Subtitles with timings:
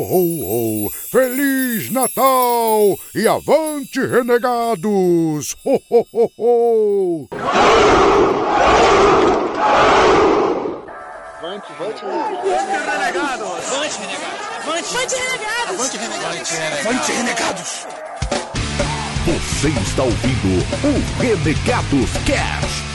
[0.00, 0.90] ho, ho!
[0.90, 5.56] Feliz Natal e avante, renegados!
[5.64, 7.28] Ho, ho, ho, ho!
[11.38, 13.72] Avante, avante, renegados!
[13.72, 14.50] Avante, renegados!
[14.66, 15.70] Avante, renegados!
[15.70, 16.56] Avante, renegados!
[16.86, 17.86] Avante, renegados!
[19.26, 22.89] Você está ouvindo o Renegados Cast.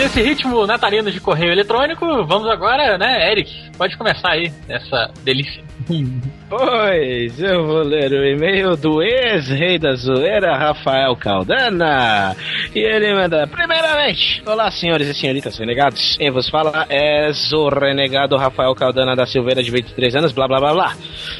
[0.00, 3.70] Nesse ritmo natalino de correio eletrônico, vamos agora, né, Eric?
[3.76, 5.62] Pode começar aí, essa delícia.
[6.50, 12.34] Pois, eu vou ler o e-mail do ex-rei da zoeira, Rafael Caldana.
[12.74, 16.16] E ele manda, primeiramente, olá senhores e senhoritas renegados.
[16.16, 20.58] Quem vos fala é o renegado Rafael Caldana da Silveira, de 23 anos, blá blá
[20.58, 20.96] blá blá.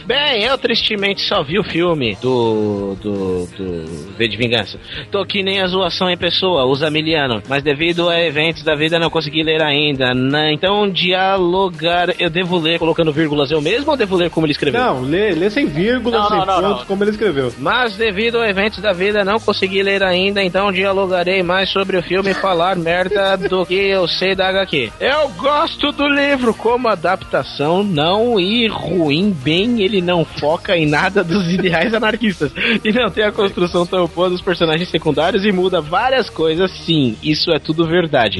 [0.07, 2.95] Bem, eu tristemente só vi o filme do.
[3.03, 3.47] do.
[3.47, 4.11] do.
[4.17, 4.79] V de Vingança.
[5.11, 8.99] Tô que nem a zoação em pessoa, os Amiliano, mas devido a eventos da vida
[8.99, 10.13] não consegui ler ainda.
[10.15, 10.53] Né?
[10.53, 14.81] Então, dialogar, eu devo ler colocando vírgulas eu mesmo ou devo ler como ele escreveu?
[14.81, 16.87] Não, lê, lê sem vírgula, Não, sem não, pontos, não.
[16.87, 17.53] como ele escreveu.
[17.59, 22.03] Mas devido a eventos da vida não consegui ler ainda, então dialogarei mais sobre o
[22.03, 24.93] filme e falar merda do que eu sei da HQ.
[25.01, 31.23] Eu gosto do livro como adaptação, não e ruim, bem ele não foca em nada
[31.23, 32.53] dos ideais anarquistas
[32.85, 37.17] e não tem a construção tão boa dos personagens secundários e muda várias coisas, sim,
[37.23, 38.40] isso é tudo verdade.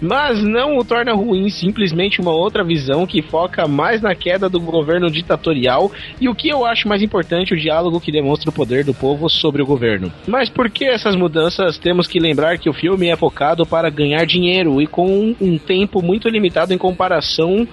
[0.00, 4.60] Mas não o torna ruim, simplesmente uma outra visão que foca mais na queda do
[4.60, 8.84] governo ditatorial e o que eu acho mais importante, o diálogo que demonstra o poder
[8.84, 10.12] do povo sobre o governo.
[10.26, 11.78] Mas por que essas mudanças?
[11.78, 16.02] Temos que lembrar que o filme é focado para ganhar dinheiro e com um tempo
[16.02, 17.66] muito limitado em comparação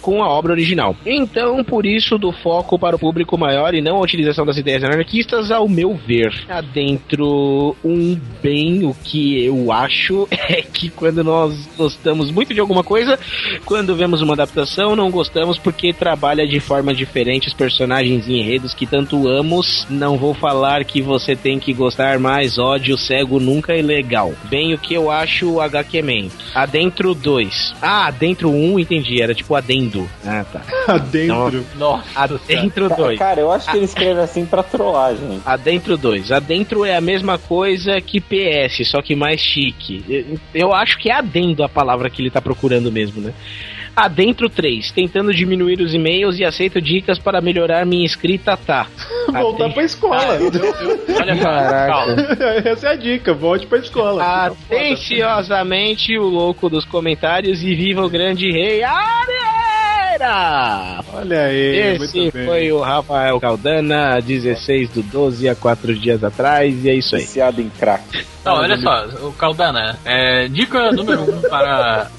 [0.00, 0.96] com a obra original.
[1.04, 4.84] Então, por isso, do foco para o público maior e não a utilização das ideias
[4.84, 6.32] anarquistas, ao meu ver.
[6.48, 12.82] Adentro um bem, o que eu acho é que quando nós gostamos muito de alguma
[12.82, 13.18] coisa,
[13.64, 18.74] quando vemos uma adaptação, não gostamos porque trabalha de forma diferente os personagens e enredos
[18.74, 19.86] que tanto amos.
[19.90, 24.32] Não vou falar que você tem que gostar mais, ódio cego nunca é legal.
[24.48, 26.28] Bem, o que eu acho o HQ Man.
[26.54, 27.74] Adentro 2.
[27.80, 29.54] Ah, adentro 1, entendi, era tipo
[29.90, 30.08] adendo.
[30.24, 30.62] Ah, tá.
[30.94, 31.64] Adentro.
[31.76, 32.04] Nossa.
[32.14, 33.18] Adentro 2.
[33.18, 35.42] Cara, eu acho que ele escreve assim pra trollar, gente.
[35.44, 36.32] Adentro 2.
[36.32, 40.04] Adentro é a mesma coisa que PS, só que mais chique.
[40.08, 40.38] Eu-
[40.70, 43.32] Eu acho que é adendo a palavra que ele tá procurando mesmo, né?
[43.96, 44.92] Adentro 3.
[44.92, 48.86] Tentando diminuir os e-mails e aceito dicas para melhorar minha escrita, tá.
[49.32, 50.38] Voltar pra escola.
[51.20, 52.14] Olha só, calma.
[52.64, 54.22] Essa é a dica, volte pra escola.
[54.46, 58.82] Atenciosamente o louco dos comentários e viva o grande rei
[61.14, 62.46] Olha aí, Esse muito bem.
[62.46, 67.22] foi o Rafael Caldana, 16 do 12, há 4 dias atrás, e é isso aí.
[67.22, 68.24] Viciado em crack.
[68.40, 72.10] Então, olha só, o Caldana, é, dica número um para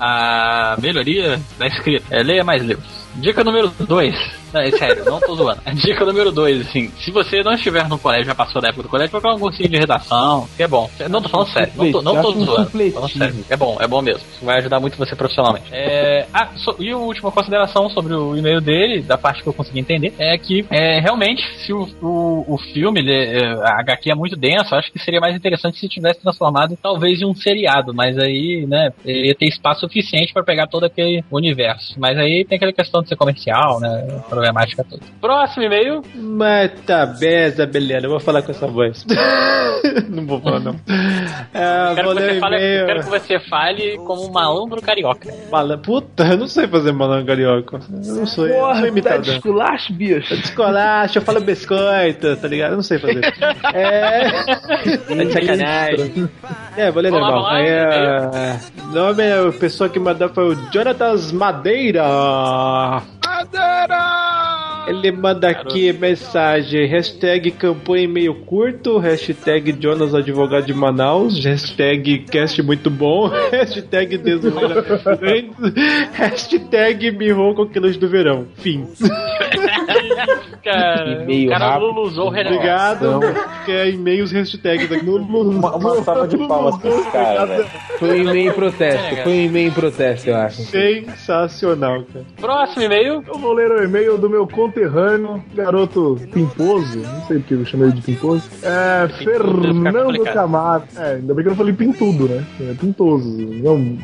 [0.00, 2.04] a melhoria da escrita.
[2.10, 2.97] É, leia mais livros.
[3.18, 4.14] Dica número dois.
[4.52, 5.60] Não, é sério, não tô zoando.
[5.74, 8.88] Dica número dois, assim, se você não estiver no colégio, já passou da época do
[8.88, 10.88] colégio, colocar um cursinho de redação, que é bom.
[11.10, 12.70] Não tô falando sério, não tô, não tô zoando.
[12.92, 13.44] Falando sério.
[13.50, 14.22] É bom, é bom mesmo.
[14.34, 15.66] Isso vai ajudar muito você profissionalmente.
[15.70, 19.52] É, ah, so- e a última consideração sobre o e-mail dele, da parte que eu
[19.52, 24.10] consegui entender, é que é, realmente, se o, o, o filme, ele, é, a HQ
[24.10, 27.34] é muito denso, eu acho que seria mais interessante se tivesse transformado talvez em um
[27.34, 31.94] seriado, mas aí, né, ele ia ter espaço suficiente para pegar todo aquele universo.
[31.98, 35.02] Mas aí tem aquela questão de ser comercial, né, problemática toda.
[35.20, 38.06] Próximo e-mail, Mas tá beleza, beleza.
[38.06, 39.04] Eu vou falar com essa voz.
[40.08, 40.76] não vou falar, não.
[41.54, 45.32] É, quero vou que, ler você fale, quero que você fale como um malandro carioca.
[45.50, 47.78] Malan- Puta, eu não sei fazer malandro carioca.
[48.04, 49.24] Eu não sou, eu não sou imitador.
[49.24, 50.36] tá esculacho, bicho.
[50.36, 52.72] Descolacho, eu falo biscoito, tá ligado?
[52.72, 53.20] Eu não sei fazer.
[53.74, 54.28] é.
[54.30, 56.28] Tá de sacanagem.
[56.76, 57.56] É, vou ler normal.
[57.56, 62.02] É, o nome é a pessoa que mandou foi o Jonatas Madeira.
[64.88, 72.62] Ele manda aqui mensagem, hashtag campanha meio curto, hashtag Jonas Advogado de Manaus, hashtag cast
[72.62, 74.18] muito bom, hashtag
[75.18, 75.74] Friends,
[76.14, 78.46] hashtag mirrou com quilos do verão.
[78.56, 78.86] Fim.
[80.62, 82.00] Cara, E-mail o cara rápido.
[82.00, 82.28] Usou.
[82.28, 83.20] Obrigado.
[83.64, 85.08] Que é e-mails hashtags aqui.
[85.08, 87.66] Uma, uma salva de palmas pra esse cara, velho.
[87.98, 90.62] Foi um e-mail em protesto, foi um e-mail em protesto, eu acho.
[90.62, 92.24] Sensacional, cara.
[92.40, 97.54] Próximo e-mail, Eu vou ler o e-mail do meu conterrâneo, garoto Pimposo, não sei porque
[97.54, 98.48] eu chamei ele de Pimposo.
[98.62, 100.34] É, Fernando complicado.
[100.34, 100.86] Camargo.
[100.96, 102.44] É, ainda bem que eu não falei Pintudo, né?
[102.60, 103.28] É Pintoso.
[103.38, 103.98] Não,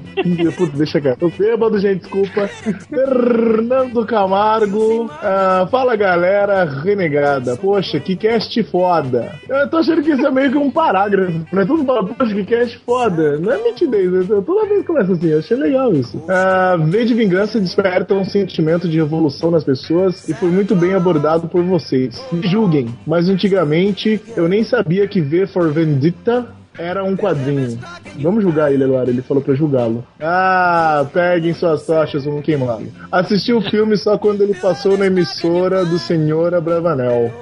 [0.57, 1.19] putz, deixa quieto.
[1.19, 2.49] Tô bêbado, gente, desculpa.
[2.49, 5.11] Fernando Camargo.
[5.23, 6.25] Ah, fala, galera.
[6.25, 7.57] galera renegada.
[7.57, 9.35] Poxa, que cast foda.
[9.49, 11.65] Eu tô achando que isso é meio que um parágrafo, né?
[11.65, 13.39] Todo mundo fala, poxa, que cast foda.
[13.39, 14.43] Não é nitidez, né?
[14.45, 16.23] toda vez começa assim, eu achei legal isso.
[16.29, 20.95] Ah, V de Vingança desperta um sentimento de revolução nas pessoas e foi muito bem
[20.95, 22.23] abordado por vocês.
[22.33, 26.47] Me julguem, mas antigamente eu nem sabia que V for Vendetta
[26.79, 27.79] era um quadrinho.
[28.21, 30.05] Vamos julgar ele agora, ele falou pra julgá-lo.
[30.21, 32.87] Ah, peguem suas tochas, vamos queimá-lo.
[33.11, 37.33] Assisti o filme só quando ele passou na emissora do Senhor Abravanel.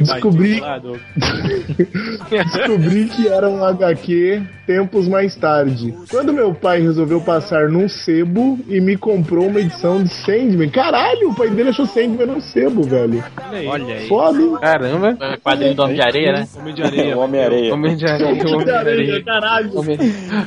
[0.00, 0.60] Descobri,
[2.30, 5.94] descobri que era um HQ tempos mais tarde.
[6.10, 10.68] Quando meu pai resolveu passar num sebo e me comprou uma edição de Sandman.
[10.68, 13.22] Caralho, o pai dele achou Sandman num sebo, velho.
[13.68, 14.08] Olha aí.
[14.08, 14.56] Foda, hein?
[14.60, 15.16] Caramba.
[15.20, 16.48] É Quadrinho do Homem de Areia, né?
[16.58, 17.16] Homem de areia.
[17.16, 17.74] Homem-Areia.
[17.74, 18.28] Homem de areia.
[18.28, 19.24] Homem de areia.
[19.24, 19.70] Caralho.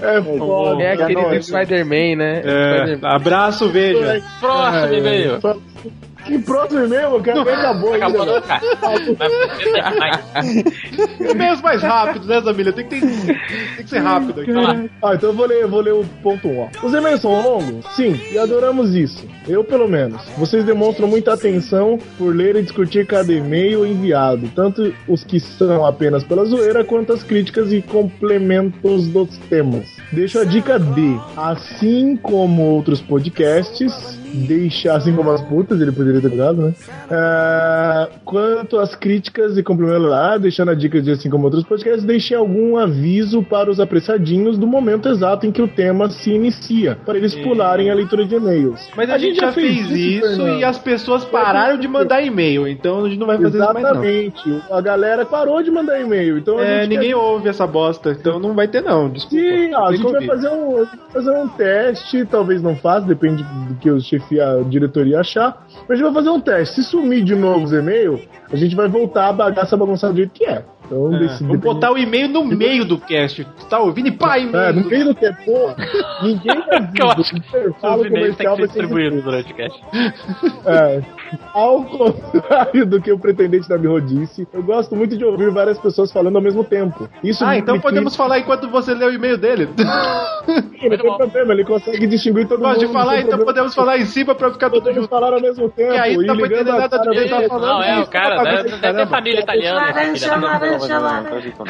[0.01, 0.83] É foda.
[0.83, 2.41] É aquele Não, do Spider-Man, né?
[2.43, 3.09] É, Spider-Man.
[3.15, 4.21] abraço, veja.
[4.39, 5.39] Próximo e-mail.
[6.29, 7.43] Que próximo e-mail, cara?
[7.43, 8.05] Nem acabou ainda.
[8.05, 8.61] Acabou não, cara.
[11.19, 12.71] E-mails mais rápidos, né, Zamília?
[12.73, 13.07] Tem que, ter-
[13.75, 14.51] tem que ser rápido aqui.
[15.03, 16.67] Ah, então eu vou ler, vou ler o ponto 1, ó.
[16.83, 17.85] Os e-mails são longos?
[17.95, 19.27] Sim, e adoramos isso.
[19.47, 20.21] Eu, pelo menos.
[20.37, 25.85] Vocês demonstram muita atenção por ler e discutir cada e-mail enviado, tanto os que são
[25.85, 29.87] apenas pela zoeira, quanto as críticas e complementos dos temas.
[30.11, 31.17] Deixo a dica D.
[31.35, 36.73] Assim como outros podcasts, deixa, assim como as putas, ele poderia ter cuidado, né?
[37.11, 42.03] Ah, quanto às críticas e complementos lá, deixando a dica de assim como outros podcasts,
[42.03, 46.97] deixem algum aviso para os apressadinhos do momento exato em que o tema se inicia,
[47.05, 48.87] para eles pularem a leitura de e-mails.
[48.95, 50.59] Mas a, gente, já fez isso, Fernando.
[50.59, 53.83] e as pessoas pararam de mandar e-mail, então a gente não vai fazer isso mais
[53.83, 54.03] não.
[54.03, 54.61] Exatamente.
[54.71, 58.11] A galera parou de mandar e-mail, então a É, gente ninguém quer- ouve essa bosta,
[58.11, 59.43] então não vai ter não, desculpa.
[59.43, 63.43] Sim, a gente vai fazer um, a gente fazer um teste, talvez não faça, depende
[63.43, 65.65] do que o chefe e a diretoria achar.
[65.87, 66.75] Mas a gente vai fazer um teste.
[66.75, 68.21] Se sumir de novo os e-mails,
[68.51, 70.63] a gente vai voltar a bagaça bagunçada do jeito que é.
[70.91, 73.45] Então, É, Vamos botar o e-mail no meio do cast.
[73.69, 74.07] Tá ouvindo?
[74.07, 74.57] E pá, e-mail.
[74.57, 75.69] É, no meio do pô,
[76.23, 77.57] ninguém vai Eu acho que
[77.87, 79.79] Os e-mails têm que ser distribuídos durante o cast.
[80.65, 81.01] É.
[81.53, 85.77] Ao contrário do que o pretendente da Mirro disse, eu gosto muito de ouvir várias
[85.77, 87.07] pessoas falando ao mesmo tempo.
[87.23, 89.69] Isso Ah, então podemos falar enquanto você lê o e-mail dele.
[89.77, 92.93] Não tem problema, ele consegue distinguir todo Pode mundo.
[92.93, 93.45] falar, sem então problema.
[93.45, 95.09] podemos falar em cima pra ficar Podemos junto.
[95.09, 95.93] falar ao mesmo tempo.
[95.93, 97.67] E aí não entender a nada do que ele tá do- falando.
[97.69, 99.93] Não, é, o cara tá deve, fazendo deve ter família italiana.
[100.87, 101.23] Não.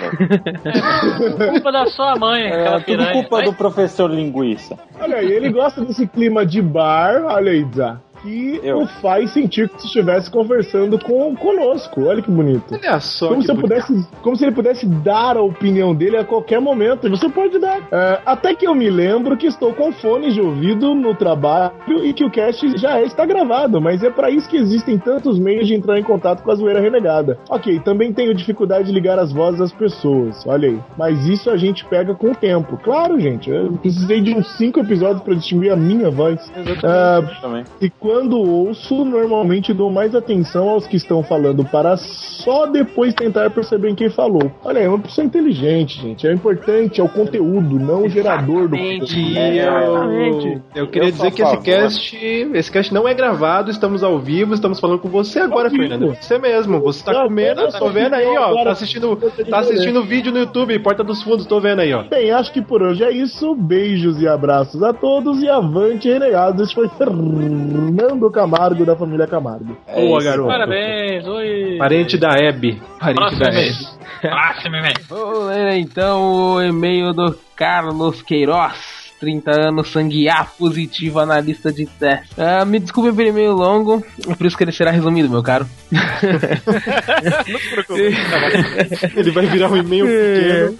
[1.52, 3.12] Culpa da sua mãe, É aquela tudo piranha.
[3.14, 4.78] culpa Vai- do professor linguiça.
[5.00, 8.80] Olha aí, ele gosta desse clima de bar, olha aí, Zá, que Eu.
[8.80, 12.06] o faz sentir que se estivesse conversando com, conosco.
[12.06, 12.74] Olha que bonito.
[12.74, 16.24] Olha só Como que se, pudesse, como se ele pudesse dar a opinião dele a
[16.24, 17.08] qualquer momento.
[17.08, 17.80] E Você pode dar.
[17.92, 21.74] É, até que eu me lembro que estou com fones de ouvido no trabalho
[22.04, 23.82] e que o cast já está gravado.
[23.82, 26.80] Mas é para isso que existem tantos meios de entrar em contato com a zoeira
[26.80, 27.38] renegada.
[27.50, 30.46] Ok, também tenho dificuldade de ligar as vozes das pessoas.
[30.46, 30.80] Olha aí.
[30.98, 32.78] Mas isso a gente pega com o tempo.
[32.84, 33.50] Claro, gente.
[33.50, 36.40] Eu precisei de uns cinco episódios para distinguir a minha voz.
[36.84, 37.64] Ah, Também.
[37.82, 43.52] e quando ouço, normalmente dou mais atenção aos que estão falando para só depois tentar
[43.52, 44.52] perceber quem falou.
[44.66, 46.26] Olha, é uma pessoa inteligente, gente.
[46.26, 49.38] É importante, é o conteúdo, não o gerador do conteúdo.
[49.38, 51.64] É, eu, eu queria Eu dizer que esse favor.
[51.64, 52.18] cast,
[52.52, 55.70] esse cast não é gravado, estamos ao vivo, estamos falando com você agora.
[55.70, 56.16] Fernando.
[56.20, 59.18] Você mesmo, você tá Não, comendo, eu tô vendo aí, ó, tá assistindo,
[59.52, 62.02] tá assistindo vídeo no YouTube, Porta dos Fundos, tô vendo aí, ó.
[62.02, 63.54] Bem, acho que por hoje é isso.
[63.54, 66.64] Beijos e abraços a todos e avante, renegados.
[66.64, 67.99] Esse foi Fernando
[68.32, 69.78] Camargo, da família Camargo.
[69.88, 70.48] É Boa, garoto.
[70.50, 71.76] Parabéns, oi.
[71.78, 72.82] Parente da Hebe.
[73.00, 73.72] Parente Próximo da e-mail.
[73.72, 73.88] Hebe.
[74.22, 74.96] Próximo e-mail.
[75.08, 79.00] Vamos ler então o e-mail do Carlos Queiroz.
[79.20, 82.30] 30 anos, sangue A positivo, analista de teste.
[82.38, 85.68] Ah, me desculpe pelo e-mail longo, é por isso que ele será resumido, meu caro.
[89.16, 90.06] Ele vai virar um e-mail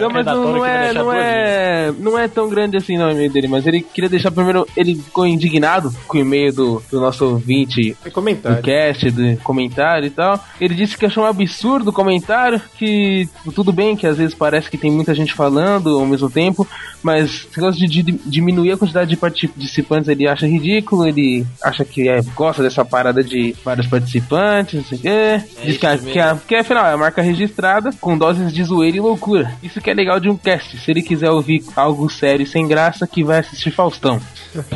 [0.00, 3.10] Não, mas não, redator não é, não, é, não é tão grande assim não, o
[3.12, 4.66] e-mail dele, mas ele queria deixar primeiro.
[4.76, 8.62] Ele ficou indignado com o e-mail do, do nosso ouvinte É do comentário.
[8.62, 10.38] cast, do comentário e tal.
[10.60, 14.70] Ele disse que achou um absurdo o comentário, que tudo bem que às vezes parece
[14.70, 16.66] que tem muita gente falando ao mesmo tempo,
[17.02, 21.84] mas esse negócio de, di- diminuir a quantidade de participantes ele acha ridículo, ele acha
[21.84, 25.44] que é, gosta dessa parada de vários participantes, não sei o quê.
[25.64, 29.52] Diz que, que, que afinal é a marca registrada com doses de zoeira e loucura.
[29.62, 30.78] Isso que é legal de um cast.
[30.78, 34.20] Se ele quiser ouvir algo sério e sem graça, que vai assistir Faustão.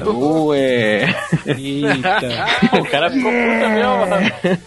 [0.04, 1.14] Ué.
[1.46, 2.46] Eita.
[2.80, 3.96] o cara ficou puta mesmo.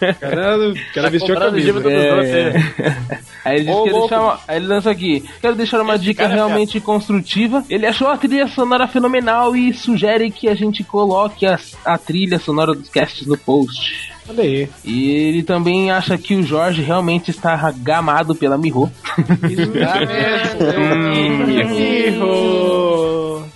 [0.00, 1.90] O cara, o cara Tá vestiu a camisa.
[1.90, 2.52] É.
[3.44, 4.40] Aí ele disse Ô, que ele chama.
[4.46, 5.24] Aí ele lança aqui.
[5.40, 7.64] Quero deixar uma Esse dica é realmente construtiva.
[7.68, 12.38] Ele achou a trilha sonora fenomenal e sugere que a gente coloque a, a trilha
[12.38, 14.09] sonora dos casts no post.
[14.30, 14.68] Olha aí.
[14.84, 18.90] E ele também acha que o Jorge realmente está gamado pela Miho.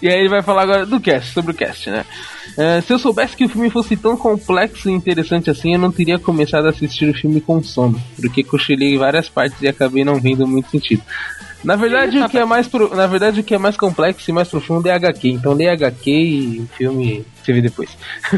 [0.02, 2.04] E aí ele vai falar agora do cast, sobre o cast, né?
[2.58, 5.92] É, se eu soubesse que o filme fosse tão complexo e interessante assim, eu não
[5.92, 10.04] teria começado a assistir o filme com sono, porque cochilei em várias partes e acabei
[10.04, 11.02] não vendo muito sentido.
[11.64, 14.32] Na verdade, o que é mais pro- na verdade, o que é mais complexo e
[14.34, 15.28] mais profundo é HQ.
[15.30, 17.90] Então lê HQ e filme você vê depois.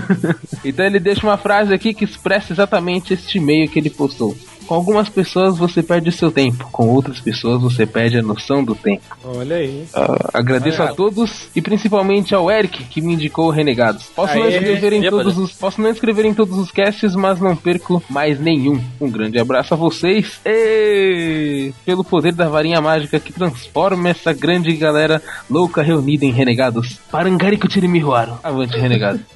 [0.64, 4.36] então ele deixa uma frase aqui que expressa exatamente este e-mail que ele postou.
[4.66, 8.64] Com algumas pessoas você perde o seu tempo, com outras pessoas você perde a noção
[8.64, 9.16] do tempo.
[9.24, 9.86] Olha aí.
[9.94, 14.04] Ah, agradeço a todos e principalmente ao Eric que me indicou o Renegados.
[14.14, 17.54] Posso não escrever em todos os posso não escrever em todos os casts, mas não
[17.54, 18.80] perco mais nenhum.
[19.00, 24.74] Um grande abraço a vocês e pelo poder da varinha mágica que transforma essa grande
[24.76, 26.98] galera louca reunida em Renegados.
[27.10, 28.38] Parangarico Tirimihuaro.
[28.42, 29.20] Avante Renegado.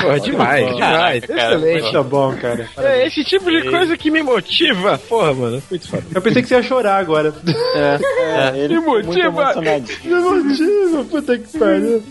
[0.00, 1.24] Pô, demais, demais.
[1.24, 1.92] Excelente.
[1.92, 2.68] Tá bom, cara.
[2.78, 4.75] É esse tipo de coisa que me motiva.
[5.08, 5.62] Porra, mano.
[5.70, 6.02] Muito foda.
[6.14, 7.34] Eu pensei que você ia chorar agora.
[7.74, 9.26] É, ele ficou muito motiva.
[9.26, 9.98] emocionadinho.
[10.04, 12.02] Meu motivo, puta que pariu.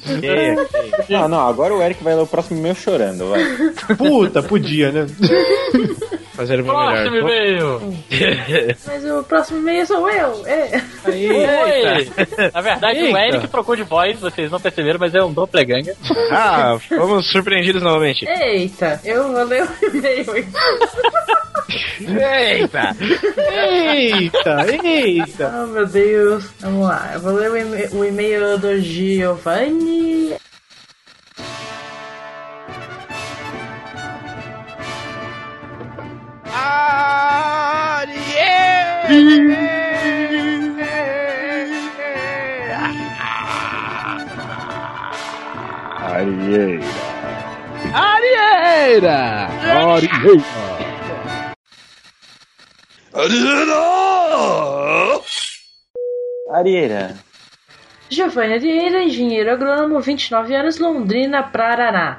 [1.09, 3.95] Não, não, agora o Eric vai ler o próximo e-mail chorando, vai.
[3.95, 5.05] Puta, podia, né?
[6.33, 7.29] Fazer o meu Próximo melhor.
[7.31, 7.81] e-mail!
[8.85, 10.45] Mas o próximo e-mail sou eu.
[10.45, 10.81] É.
[11.07, 12.09] Oi!
[12.53, 13.19] Na verdade, o Eita.
[13.19, 15.95] Eric trocou de voz, vocês não perceberam, mas é um doppelganger.
[16.31, 18.25] Ah, fomos surpreendidos novamente.
[18.27, 20.25] Eita, eu vou ler o e-mail.
[21.99, 22.95] Eita!
[23.37, 25.63] Eita, eita.
[25.63, 26.45] Oh meu Deus.
[26.59, 30.35] Vamos lá, eu vou ler o o e-mail do Giovanni.
[46.15, 46.85] Arieira.
[47.93, 49.49] Arieira!
[49.63, 50.74] Arieira.
[53.15, 53.81] Ariana!
[56.51, 57.15] Ariana,
[58.15, 62.17] Giovanni Arieira, engenheiro agrônomo, 29 anos, Londrina, Paraná.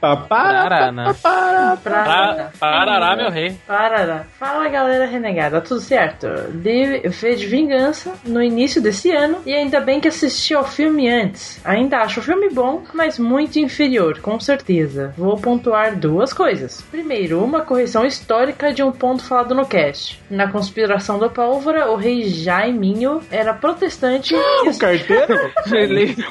[0.00, 0.26] Papá.
[0.26, 1.14] Pararana.
[1.14, 1.76] Paraná.
[1.76, 3.56] Pra, parará, meu rei.
[3.66, 4.24] Paraná.
[4.38, 6.26] Fala galera renegada, tudo certo?
[6.52, 11.08] De V de Vingança no início desse ano e ainda bem que assisti ao filme
[11.08, 11.60] antes.
[11.64, 15.12] Ainda acho o filme bom, mas muito inferior, com certeza.
[15.16, 16.80] Vou pontuar duas coisas.
[16.90, 20.20] Primeiro, uma correção histórica de um ponto falado no cast.
[20.30, 24.38] Na conspiração da pólvora, o rei Jaiminho era protestante e
[24.68, 25.50] O carteiro?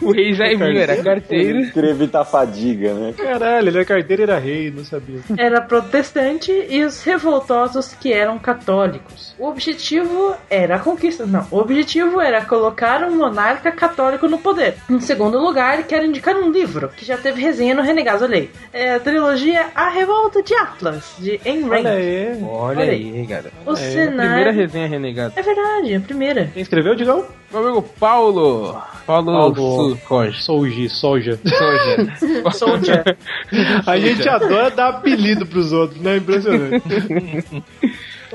[0.01, 1.71] o rei Jaiminho era carteiro.
[1.71, 3.13] Queria evitar fadiga, né?
[3.17, 5.19] Caralho, ele é carteiro e era rei, não sabia.
[5.37, 9.35] era protestante e os revoltosos que eram católicos.
[9.39, 11.25] O objetivo era a conquista.
[11.25, 14.75] Não, o objetivo era colocar um monarca católico no poder.
[14.89, 18.49] Em segundo lugar, quero indicar um livro que já teve resenha no Renegados Olhei.
[18.73, 21.69] É a trilogia A Revolta de Atlas, de Ayn Rand.
[21.85, 22.39] Olha aí.
[22.43, 23.51] Olha Olha aí, cara.
[23.65, 24.53] O Primeira cenário.
[24.53, 25.33] resenha renegada.
[25.35, 26.49] É verdade, a primeira.
[26.53, 28.81] Quem escreveu, Meu amigo Paulo.
[29.05, 30.33] Paulo, Paulo.
[30.33, 31.39] Souji, soja.
[31.45, 32.51] Soja.
[32.51, 33.17] Soldier.
[33.85, 36.17] A gente adora dar apelido pros outros, né?
[36.17, 36.83] Impressionante.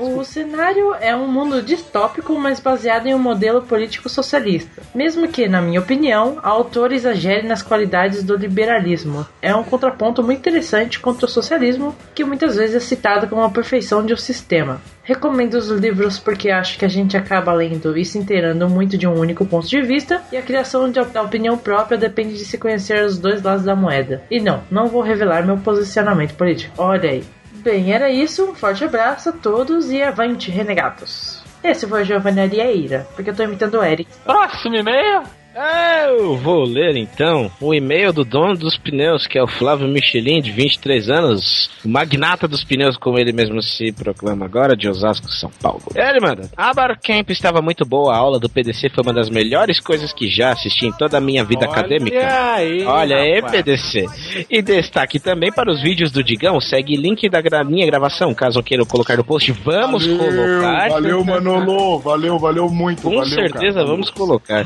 [0.05, 4.81] O cenário é um mundo distópico, mas baseado em um modelo político socialista.
[4.93, 9.25] Mesmo que, na minha opinião, a autora exagere nas qualidades do liberalismo.
[9.41, 13.49] É um contraponto muito interessante contra o socialismo, que muitas vezes é citado como a
[13.49, 14.81] perfeição de um sistema.
[15.05, 19.07] Recomendo os livros porque acho que a gente acaba lendo e se inteirando muito de
[19.07, 23.05] um único ponto de vista, e a criação da opinião própria depende de se conhecer
[23.05, 24.21] os dois lados da moeda.
[24.29, 26.73] E não, não vou revelar meu posicionamento político.
[26.77, 27.23] Olha aí.
[27.63, 28.43] Bem, era isso.
[28.43, 31.41] Um forte abraço a todos e avante, renegados.
[31.63, 34.11] Esse foi Giovanni Arieira, porque eu tô imitando o Eric.
[34.25, 35.23] Próximo e-mail.
[35.55, 40.41] Eu vou ler então o e-mail do dono dos pneus, que é o Flávio Michelin,
[40.41, 45.51] de 23 anos, magnata dos pneus, como ele mesmo se proclama agora, de Osasco, São
[45.61, 45.83] Paulo.
[45.95, 49.79] Ele manda: A Barcamp estava muito boa, a aula do PDC foi uma das melhores
[49.79, 52.17] coisas que já assisti em toda a minha vida acadêmica.
[52.53, 53.41] aí, Olha aí.
[53.41, 54.45] PDC.
[54.49, 56.59] E destaque também para os vídeos do Digão.
[56.59, 59.51] Segue link da minha gravação, caso queiram colocar no post.
[59.51, 60.89] Vamos colocar.
[60.89, 61.99] Valeu, Manolo.
[61.99, 63.03] Valeu, valeu muito.
[63.03, 63.87] Com valeu, certeza cara.
[63.87, 64.63] vamos colocar.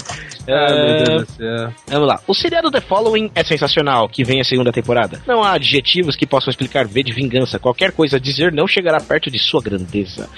[0.77, 1.73] Meu É, Deus do céu.
[1.87, 2.19] Vamos lá.
[2.27, 5.21] O seriado The Following é sensacional, que vem a segunda temporada.
[5.27, 7.59] Não há adjetivos que possam explicar V de vingança.
[7.59, 10.29] Qualquer coisa a dizer não chegará perto de sua grandeza.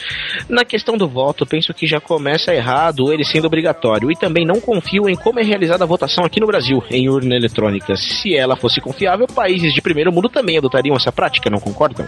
[0.48, 4.12] Na questão do voto, penso que já começa errado ele sendo obrigatório.
[4.12, 7.36] E também não confio em como é realizada a votação aqui no Brasil, em urna
[7.36, 7.96] eletrônica.
[7.96, 12.06] Se ela fosse confiável, países de primeiro mundo também adotariam essa prática, não concordam?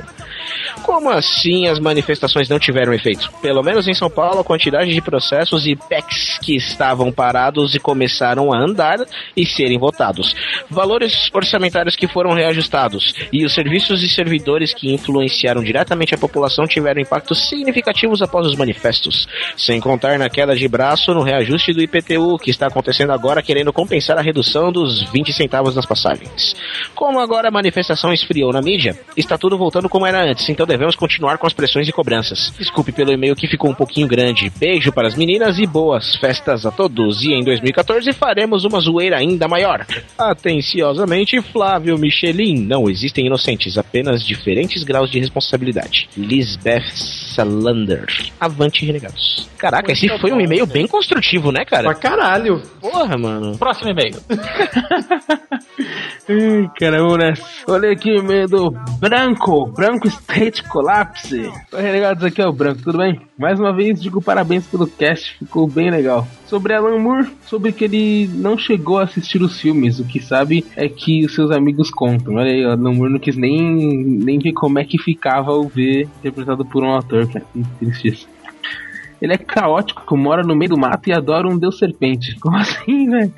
[0.84, 3.32] Como assim as manifestações não tiveram efeito?
[3.42, 7.80] Pelo menos em São Paulo, a quantidade de processos e PECs que estavam parados e
[7.80, 9.00] come- começaram a andar
[9.36, 10.36] e serem votados.
[10.70, 16.68] Valores orçamentários que foram reajustados e os serviços e servidores que influenciaram diretamente a população
[16.68, 19.28] tiveram impactos significativos após os manifestos.
[19.58, 23.74] Sem contar na queda de braço no reajuste do IPTU, que está acontecendo agora querendo
[23.74, 26.56] compensar a redução dos 20 centavos nas passagens.
[26.94, 30.96] Como agora a manifestação esfriou na mídia, está tudo voltando como era antes, então devemos
[30.96, 32.54] continuar com as pressões e cobranças.
[32.58, 34.52] Desculpe pelo e-mail que ficou um pouquinho grande.
[34.58, 37.24] Beijo para as meninas e boas festas a todos.
[37.24, 39.86] E em 2014 faremos uma zoeira ainda maior.
[40.18, 42.66] Atenciosamente, Flávio Michelin.
[42.66, 46.10] Não existem inocentes, apenas diferentes graus de responsabilidade.
[46.18, 48.08] Lisbeth Salander.
[48.40, 49.50] Avante, renegados.
[49.58, 51.84] Caraca, esse foi um e-mail bem construtivo, né, cara?
[51.84, 52.62] Pra caralho.
[52.80, 53.58] Porra, mano.
[53.58, 54.16] Próximo e-mail.
[56.28, 57.34] Ai, caramba, né?
[57.68, 61.52] Olha aqui o e-mail do Branco, Branco State Collapse.
[61.72, 63.22] Oi, renegados, aqui é o Branco, tudo bem?
[63.38, 66.28] Mais uma vez, digo parabéns pelo cast, ficou bem legal.
[66.48, 67.98] Sobre Alan Moore, sobre que ele
[68.36, 72.36] não chegou a assistir os filmes, o que sabe é que os seus amigos contam.
[72.36, 73.62] Olha aí, o Alan Moore não quis nem,
[74.06, 77.46] nem ver como é que ficava o ver interpretado por um ator, cara.
[77.54, 78.28] Que triste isso.
[79.22, 82.36] Ele é caótico, mora no meio do mato e adora um deus serpente.
[82.42, 83.34] Como assim, velho?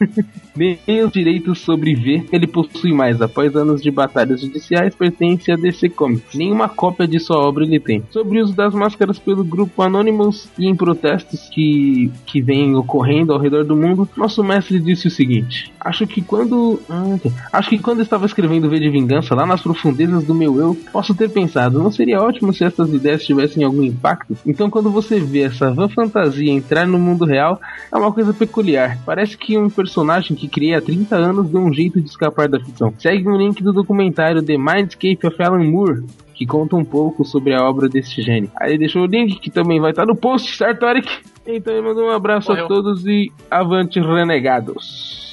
[0.56, 3.20] Nem os direitos sobre ver ele possui mais.
[3.20, 6.34] Após anos de batalhas judiciais, pertence a DC Comics.
[6.34, 8.02] Nenhuma cópia de sua obra ele tem.
[8.10, 13.32] Sobre o uso das máscaras pelo grupo Anonymous e em protestos que, que vêm ocorrendo
[13.32, 16.80] ao redor do mundo, nosso mestre disse o seguinte: Acho que quando.
[16.88, 17.16] ah.
[17.52, 21.14] Acho que quando estava escrevendo V de Vingança, lá nas profundezas do meu eu, posso
[21.14, 24.36] ter pensado, não seria ótimo se essas ideias tivessem algum impacto?
[24.46, 27.60] Então, quando você vê essa van fantasia entrar no mundo real,
[27.92, 28.98] é uma coisa peculiar.
[29.04, 32.60] Parece que um personagem que criei há 30 anos deu um jeito de escapar da
[32.60, 32.92] ficção.
[32.98, 36.04] Segue um link do documentário The Mindscape of Alan Moore.
[36.34, 38.50] Que conta um pouco sobre a obra desse gênio.
[38.60, 41.08] Aí deixou o link que também vai estar no post, certo, Eric?
[41.46, 42.66] Então ele mandou um abraço Morreu.
[42.66, 45.25] a todos e avante renegados.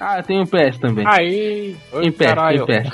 [0.00, 1.04] Ah, tem um PS também.
[1.06, 1.76] Aí.
[2.00, 2.84] Em pé, em pé.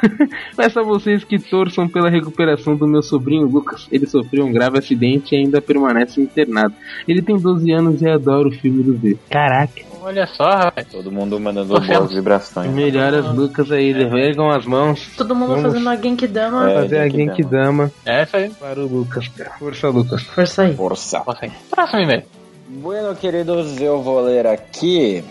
[0.56, 3.86] Peço a vocês que torçam pela recuperação do meu sobrinho Lucas.
[3.92, 6.74] Ele sofreu um grave acidente e ainda permanece internado.
[7.06, 9.18] Ele tem 12 anos e adora o filme do V.
[9.28, 9.82] Caraca.
[10.00, 10.86] Olha só, rapaz.
[10.88, 12.70] Todo mundo mandando boas vibrações.
[12.70, 13.90] Melhoras, Lucas aí.
[13.90, 15.10] Ergam as mãos.
[15.16, 16.70] Todo mundo Vamos fazendo uma Genkidama.
[16.70, 16.74] É.
[16.74, 17.92] Fazer a Genkidama.
[18.06, 18.50] É isso aí.
[18.50, 19.30] para o Lucas.
[19.58, 20.22] Força, Lucas.
[20.22, 20.74] Força aí.
[20.74, 21.20] Força.
[21.20, 21.52] Posso ir.
[21.70, 22.22] Próximo e-mail.
[22.68, 25.22] Bueno, queridos, eu vou ler aqui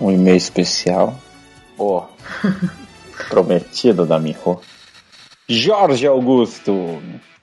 [0.00, 1.14] um e-mail especial.
[1.78, 2.04] Ó,
[3.28, 4.60] prometido da Miho.
[5.48, 7.00] Jorge Augusto.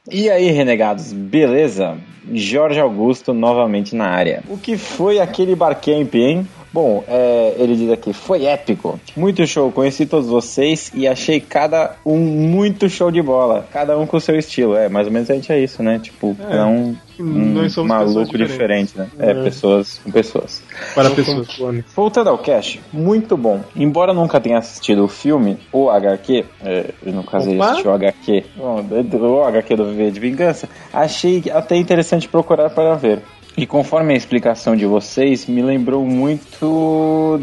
[0.10, 1.98] E aí, renegados, beleza?
[2.34, 4.43] Jorge Augusto novamente na área.
[4.48, 6.48] O que foi aquele barcamp, hein?
[6.71, 8.99] Bom, é, ele diz aqui, foi épico.
[9.15, 13.67] Muito show, conheci todos vocês e achei cada um muito show de bola.
[13.71, 14.75] Cada um com o seu estilo.
[14.75, 15.99] É, mais ou menos a gente é isso, né?
[15.99, 19.08] Tipo, cada um, um Nós somos maluco diferente, né?
[19.19, 19.43] É, É.
[19.43, 20.62] pessoas com pessoas.
[20.93, 21.47] Para pessoas.
[21.95, 23.62] Voltando ao cast, muito bom.
[23.75, 27.93] Embora eu nunca tenha assistido o filme, ou HQ, é, no caso ele assistiu o
[27.93, 28.84] HQ, bom,
[29.19, 33.21] o HQ do Viver de Vingança, achei até interessante procurar para ver.
[33.58, 37.41] E conforme a explicação de vocês, me lembrou muito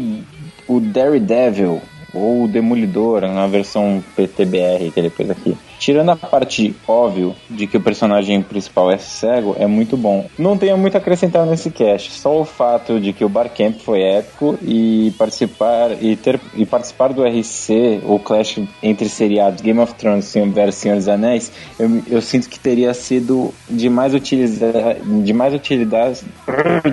[0.65, 1.81] o Daredevil,
[2.13, 5.57] ou o Demolidor, na versão PTBR que ele fez aqui.
[5.79, 10.27] Tirando a parte óbvio de que o personagem principal é cego, é muito bom.
[10.37, 14.01] Não tenho muito a acrescentar nesse cast, só o fato de que o Barcamp foi
[14.01, 19.93] épico e participar e ter e participar do RC, o clash entre seriados Game of
[19.95, 25.33] Thrones versus Senhor dos Anéis, eu, eu sinto que teria sido de mais utilidade, de
[25.33, 26.21] mais utilidade,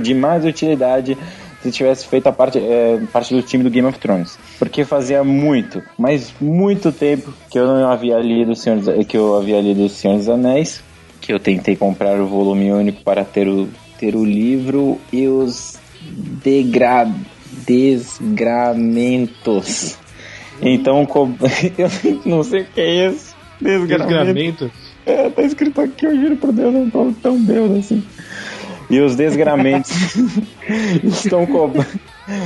[0.03, 1.17] de mais utilidade
[1.63, 4.39] se tivesse feito a parte, é, parte do time do Game of Thrones.
[4.59, 9.17] Porque fazia muito, mas muito tempo que eu não havia lido o Senhor dos, que
[9.17, 10.83] eu havia lido Senhor dos Anéis,
[11.21, 15.79] que eu tentei comprar o volume único para ter o, ter o livro e os
[16.43, 17.09] degra,
[17.67, 19.97] desgramentos.
[20.61, 21.31] Então, co-
[21.79, 21.89] eu
[22.25, 23.35] não sei o que é isso.
[23.61, 24.09] Desgramento.
[24.35, 24.71] Desgramento.
[25.05, 28.03] É, tá escrito aqui, eu juro por Deus, eu não tô tão bêbado assim.
[28.93, 29.91] E os desgramentos
[31.03, 31.73] estão, co-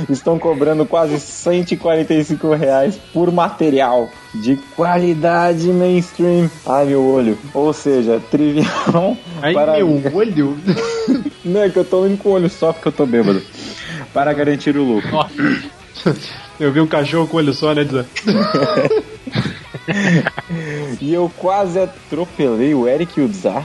[0.09, 6.49] estão cobrando quase 145 reais por material de qualidade mainstream.
[6.65, 7.37] Ai, meu olho.
[7.53, 9.17] Ou seja, trivial.
[9.41, 9.73] Aí, para...
[9.73, 10.57] meu olho.
[11.43, 13.41] Não, é que eu tô indo com o olho só porque eu tô bêbado.
[14.13, 15.09] Para garantir o lucro.
[16.57, 17.83] Eu vi um cachorro com olho só, né?
[17.83, 18.05] Dizer.
[21.01, 23.63] E eu quase atropelei o Eric Udzar.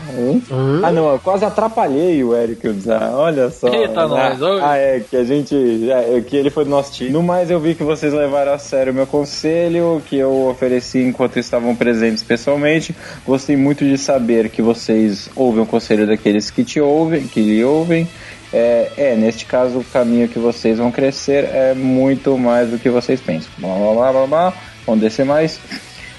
[0.83, 3.15] Ah, não, eu quase atrapalhei o Eric Udzar.
[3.15, 3.69] Olha só.
[3.69, 5.55] Eita, ah, nós, ah, é, que a gente.
[5.91, 7.11] é, que ele foi do nosso time.
[7.11, 10.99] No mais, eu vi que vocês levaram a sério o meu conselho, que eu ofereci
[10.99, 12.95] enquanto estavam presentes pessoalmente.
[13.25, 17.65] Gostei muito de saber que vocês ouvem o conselho daqueles que te ouvem, que lhe
[17.65, 18.09] ouvem.
[18.53, 22.91] É, é, neste caso, o caminho que vocês vão crescer é muito mais do que
[22.91, 23.51] vocês pensam.
[23.59, 24.55] Blá blá blá blá blá.
[24.85, 25.59] Vamos descer mais.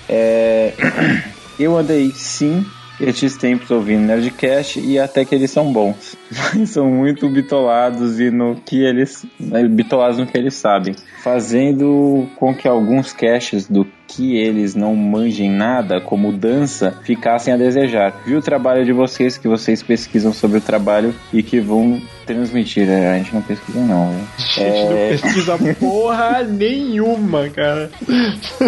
[0.10, 0.74] É,
[1.60, 2.66] eu andei sim
[3.00, 6.16] estes tempos ouvindo Nerdcast e até que eles são bons.
[6.56, 9.26] Mas são muito bitolados e no que eles.
[9.70, 10.96] bitolados no que eles sabem.
[11.24, 17.58] Fazendo com que alguns caches do que eles não manjem nada, como dança, ficassem a
[17.58, 18.22] desejar.
[18.26, 22.90] Vi o trabalho de vocês, que vocês pesquisam sobre o trabalho e que vão transmitir.
[22.90, 24.12] É, a gente não pesquisa, não.
[24.12, 24.24] Né?
[24.38, 27.90] A gente não pesquisa porra nenhuma, cara.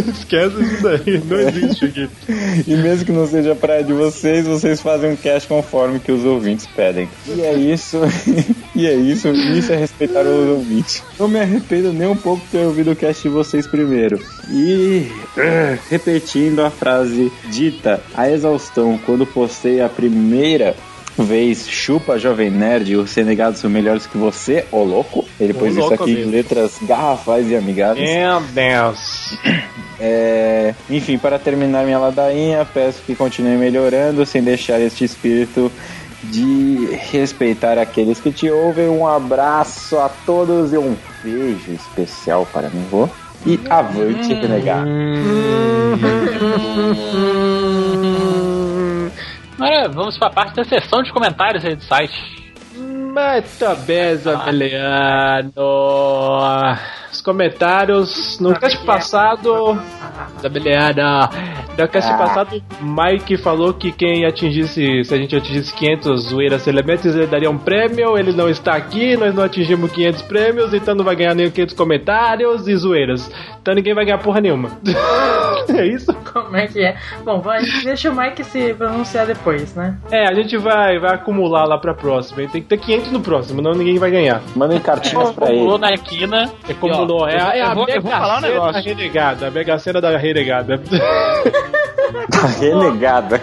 [0.07, 2.09] Esquece isso daí, não existe aqui.
[2.67, 6.25] E mesmo que não seja praia de vocês, vocês fazem um cast conforme que os
[6.25, 7.07] ouvintes pedem.
[7.27, 7.99] E é isso.
[8.75, 9.29] e é isso.
[9.29, 11.03] Isso é respeitar os ouvintes.
[11.19, 14.19] Não me arrependo nem um pouco de ter ouvido o cast de vocês primeiro.
[14.49, 20.75] E uh, repetindo a frase dita a exaustão quando postei a primeira
[21.17, 25.25] vez chupa Jovem Nerd os Senegados são melhores que você, ô louco.
[25.39, 26.29] Ele Ô, pôs isso aqui mesmo.
[26.29, 28.09] em letras garrafais e amigáveis.
[28.09, 29.37] Meu Deus.
[29.99, 35.71] É, enfim, para terminar minha ladainha, peço que continue melhorando sem deixar este espírito
[36.31, 38.89] de respeitar aqueles que te ouvem.
[38.89, 43.09] Um abraço a todos e um beijo especial para mim, vô.
[43.45, 44.85] E avante, renegar.
[49.59, 52.45] Agora vamos pra parte da sessão de comentários aí do site.
[52.75, 55.53] Muito bem, Zabeliano.
[55.55, 59.81] Os comentários no cast passado.
[60.39, 61.29] Zabeliano.
[61.77, 62.17] No cast Ah.
[62.17, 67.49] passado, Mike falou que quem atingisse, se a gente atingisse 500 zoeiras elementos, ele daria
[67.49, 68.17] um prêmio.
[68.17, 71.75] Ele não está aqui, nós não atingimos 500 prêmios, então não vai ganhar nem 500
[71.75, 73.29] comentários e zoeiras.
[73.61, 74.69] Então ninguém vai ganhar porra nenhuma.
[75.71, 76.13] é isso?
[76.33, 76.95] Como é que é?
[77.23, 79.95] Bom, vai, deixa o Mike se pronunciar depois, né?
[80.11, 82.37] É, a gente vai, vai acumular lá pra próxima.
[82.47, 84.41] Tem que ter 500 no próximo, não ninguém vai ganhar.
[84.55, 85.59] Mandem cartinhas pra ele.
[85.59, 86.51] Pulou na quina.
[86.67, 86.73] É
[87.05, 88.83] no, é, a- é eu a vou- eu vou Mega falar um Sena negócio.
[88.83, 90.81] renegada, a Mega Sena da renegada.
[92.31, 93.41] Tá renegada.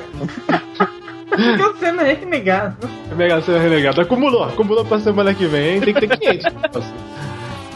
[1.35, 2.88] Fica sendo renegado.
[3.11, 4.02] A Mega Sena renegada.
[4.02, 6.92] Acumulou, acumulou pra semana que vem, tem que ter 500.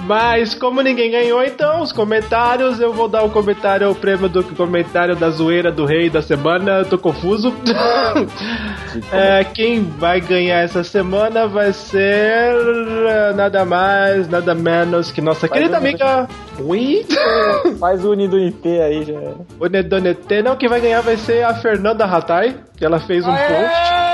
[0.06, 4.42] Mas como ninguém ganhou, então, os comentários, eu vou dar o comentário, o prêmio do
[4.44, 7.52] comentário da zoeira do rei da semana, eu tô confuso.
[9.12, 15.46] É, quem vai ganhar essa semana vai ser eh, nada mais, nada menos que nossa
[15.46, 16.26] Faz querida um- amiga
[16.58, 17.04] Ui.
[17.78, 19.68] Faz o Unido IT aí já.
[19.68, 24.05] Nedonete, não, quem vai ganhar vai ser a Fernanda Ratai, que ela fez um post.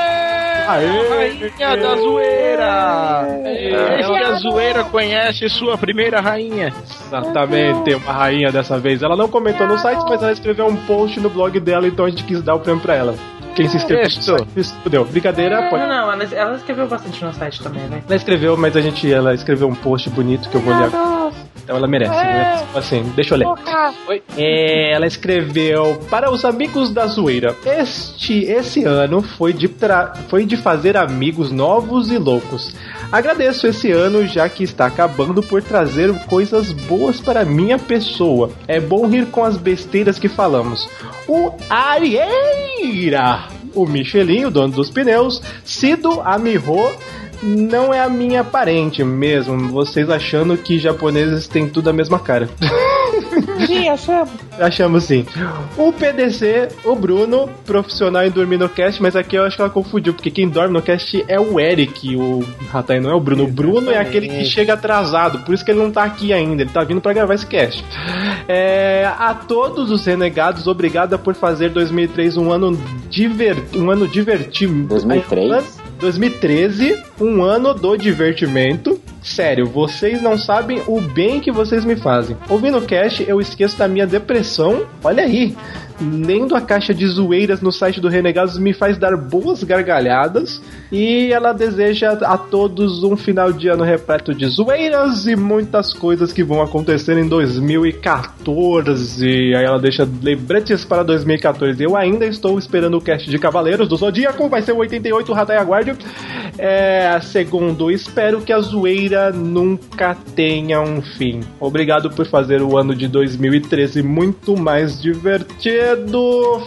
[0.72, 1.08] Aê!
[1.08, 3.26] Rainha da zoeira!
[3.44, 6.72] É, Esse que a zoeira conhece sua primeira rainha.
[7.06, 9.02] Exatamente, uma rainha dessa vez.
[9.02, 12.10] Ela não comentou no site, mas ela escreveu um post no blog dela, então a
[12.10, 13.14] gente quis dar o prêmio pra ela.
[13.54, 15.04] Quem se inscreveu no site, isso fudeu.
[15.04, 15.82] Brincadeira, pode.
[15.82, 18.02] Não, não, ela, ela escreveu bastante no site também, né?
[18.06, 20.90] Ela escreveu, mas a gente, ela escreveu um post bonito que eu vou ler.
[21.64, 22.64] Então ela merece, né?
[22.74, 23.46] Assim, deixa eu ler.
[24.08, 24.22] Oi.
[24.36, 27.54] É, ela escreveu para os amigos da zoeira.
[27.64, 32.74] Este esse ano foi de tra- foi de fazer amigos novos e loucos.
[33.12, 38.50] Agradeço esse ano já que está acabando por trazer coisas boas para minha pessoa.
[38.66, 40.88] É bom rir com as besteiras que falamos.
[41.34, 46.92] O Arieira, o Michelin, o dono dos pneus, Cido Amirro
[47.42, 49.70] não é a minha parente mesmo.
[49.70, 52.50] Vocês achando que japoneses têm tudo a mesma cara.
[53.66, 54.32] Sim, achamos.
[54.58, 55.26] Achamos sim.
[55.76, 59.70] O PDC, o Bruno, profissional em dormir no cast, mas aqui eu acho que ela
[59.70, 63.44] confundiu, porque quem dorme no cast é o Eric, o Ratai não é o Bruno.
[63.44, 66.62] O Bruno é aquele que chega atrasado, por isso que ele não tá aqui ainda,
[66.62, 67.84] ele tá vindo pra gravar esse cast.
[68.48, 74.84] É, a todos os renegados, obrigada por fazer 2003 um ano, diver, um ano divertido.
[74.84, 75.81] 2003?
[76.02, 79.00] 2013, um ano do divertimento.
[79.22, 82.36] Sério, vocês não sabem o bem que vocês me fazem.
[82.48, 84.84] Ouvindo o cast, eu esqueço da minha depressão.
[85.02, 85.56] Olha aí.
[86.02, 90.60] Lendo a caixa de zoeiras no site do Renegados me faz dar boas gargalhadas.
[90.90, 96.32] E ela deseja a todos um final de ano repleto de zoeiras e muitas coisas
[96.32, 99.24] que vão acontecer em 2014.
[99.26, 101.82] Aí ela deixa lembrantes para 2014.
[101.82, 104.48] Eu ainda estou esperando o cast de Cavaleiros do Zodíaco.
[104.48, 105.94] Vai ser o 88 Ratai Aguarde.
[106.58, 111.40] É, segundo, espero que a zoeira nunca tenha um fim.
[111.58, 115.91] Obrigado por fazer o ano de 2013 muito mais divertido,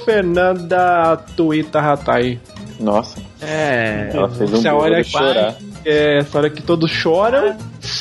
[0.05, 2.39] Fernanda Tuita Ratai.
[2.79, 3.21] Nossa.
[3.41, 4.09] É.
[4.13, 5.55] Ela fez um Essa é hora que- chorar.
[5.85, 7.55] É essa hora que todos choram,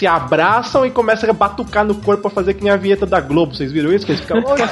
[0.04, 3.20] se abraçam e começam a batucar no corpo pra fazer que nem a vinheta da
[3.20, 3.54] Globo.
[3.54, 4.04] Vocês viram isso?
[4.04, 4.38] Que eles ficam.
[4.38, 4.62] Hoje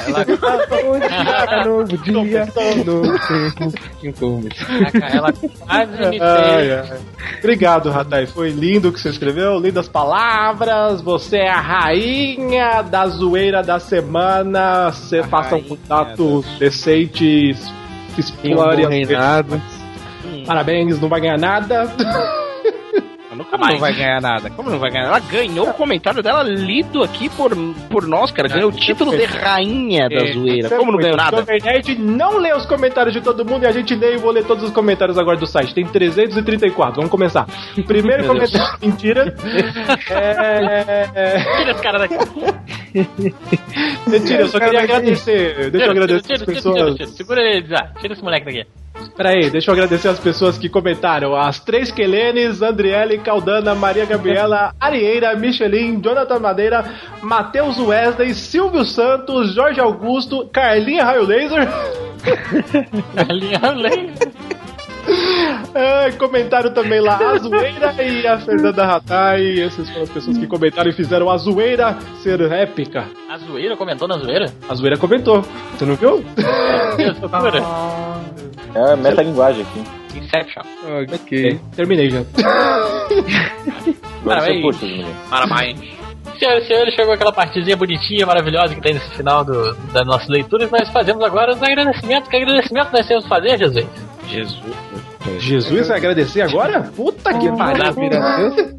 [1.49, 2.47] é novo dia,
[2.85, 3.19] novo
[4.01, 4.41] tempo.
[5.11, 5.33] Ela
[5.67, 6.99] Ai.
[7.39, 8.27] Obrigado, Ratai.
[8.27, 11.01] Foi lindo o que você escreveu, lindas palavras.
[11.01, 14.91] Você é a rainha da zoeira da semana.
[14.91, 17.55] Você faça um contato decente,
[18.15, 20.45] explore as.
[20.45, 21.91] Parabéns, não vai ganhar nada.
[23.35, 24.49] Como não vai ganhar nada?
[24.49, 25.07] Como não vai ganhar?
[25.07, 27.55] Ela ganhou o comentário dela lido aqui por,
[27.89, 28.47] por nós, cara.
[28.47, 30.69] Ganhou o título de rainha da zoeira.
[30.69, 31.43] Como não ganhou nada?
[31.43, 34.43] Nerd não lê os comentários de todo mundo e a gente lê e vou ler
[34.45, 35.73] todos os comentários agora do site.
[35.73, 36.95] Tem 334.
[36.95, 37.47] Vamos começar.
[37.87, 39.33] Primeiro comentário, mentira.
[40.09, 42.15] É, é, Tira esse cara daqui.
[44.07, 45.71] Mentira, eu só queria agradecer.
[45.71, 47.09] Deixa eu agradecer tira, as pessoas.
[47.15, 47.91] Segura ele, Zá.
[47.99, 48.82] Tira esse moleque daqui.
[49.15, 51.35] Peraí, deixa eu agradecer as pessoas que comentaram.
[51.35, 56.85] As três Quelenes, Andriele, Caldana, Maria Gabriela, Arieira, Michelin, Jonathan Madeira,
[57.21, 61.67] Matheus Wesley, Silvio Santos, Jorge Augusto, Carlinha Raio Laser.
[63.15, 64.13] Carlinha Raio
[65.75, 69.59] É, comentaram também lá a Zoeira e a Fernanda Ratai.
[69.59, 73.05] Essas foram as pessoas que comentaram e fizeram a Zoeira ser épica.
[73.29, 74.45] A zoeira comentou na zoeira?
[74.69, 75.43] A Zoeira comentou.
[75.75, 76.23] Você não viu?
[76.97, 78.12] Deus, loucura.
[78.75, 80.17] É metalinguagem aqui.
[80.17, 80.63] Inception.
[81.13, 81.59] Ok.
[81.75, 82.23] Terminei já.
[84.23, 84.77] Parabéns.
[85.29, 85.79] Parabéns.
[86.39, 90.27] Senhoras e senhores, chegou aquela partezinha bonitinha, maravilhosa que tem nesse final do, das nossas
[90.27, 90.69] leituras.
[90.71, 92.29] Nós fazemos agora os agradecimentos.
[92.29, 93.85] Que agradecimento nós temos que fazer, Jesus?
[94.27, 94.75] Jesus.
[95.39, 96.81] Jesus vai agradecer agora?
[96.95, 98.73] Puta que pariu.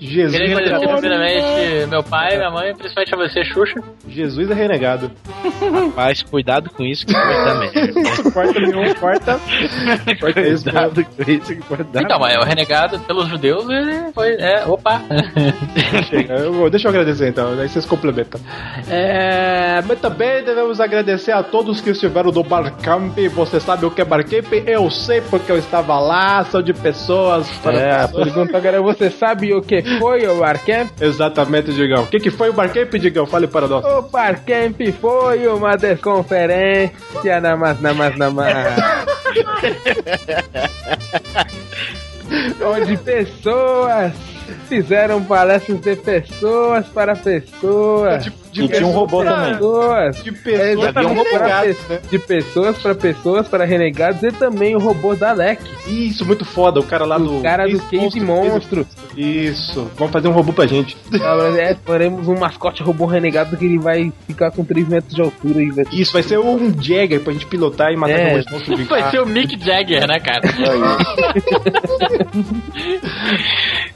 [0.00, 1.00] Jesus Queria é agradecer renegado.
[1.00, 3.82] primeiramente meu pai, minha mãe, principalmente a você, Xuxa.
[4.08, 5.10] Jesus é renegado.
[5.94, 8.30] Mas cuidado com isso que pode dar merda.
[8.32, 9.40] Corta nenhum, corta.
[10.20, 14.12] Corta isso, Cuidado com isso que pode dar Então, mas o renegado pelos judeus ele
[14.12, 14.36] foi.
[14.38, 15.02] É, opa.
[16.08, 18.40] Chega, eu deixa eu agradecer então, aí vocês complementam.
[18.88, 23.16] É, mas também devemos agradecer a todos que estiveram no Barcamp.
[23.34, 24.52] Você sabe o que é Barcamp?
[24.66, 28.80] Eu sei porque eu estava lá, são de pessoas para É, a pergunta agora é:
[28.80, 30.90] você sabe o que foi o Barcamp?
[31.00, 32.02] Exatamente, Digão.
[32.02, 33.26] O que, que foi o Barcamp, Digão?
[33.26, 33.82] Fale para nós.
[33.84, 38.76] O Barcamp foi uma desconferência na mais, na mais, na mais.
[42.62, 44.12] Onde pessoas
[44.68, 48.30] fizeram palestras de pessoas para pessoas.
[48.52, 49.52] De E tinha um robô também.
[49.54, 50.24] Pessoas.
[50.24, 51.98] De pessoas É, renegados, né?
[52.10, 55.60] De pessoas para pessoas, para renegados e também o robô da LEC.
[55.86, 56.80] Isso, muito foda.
[56.80, 57.38] O cara lá do.
[57.38, 58.86] O cara do Case Monstro.
[59.16, 59.90] Isso.
[59.96, 60.96] Vamos fazer um robô pra gente.
[61.58, 65.62] É, faremos um mascote robô renegado que ele vai ficar com 3 metros de altura
[65.62, 68.30] e vai Isso, vai ser um Jagger pra gente pilotar e matar É.
[68.32, 70.40] com os monstros Vai ser o Mick Jagger, né, cara?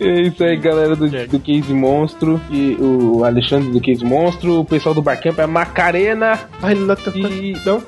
[0.00, 2.40] É isso aí, galera do, do Case Monstro.
[2.50, 4.43] E o Alexandre do Case Monstro.
[4.46, 6.38] O pessoal do Barcamp é Macarena.
[6.62, 7.82] Ai, não, tá- E, não.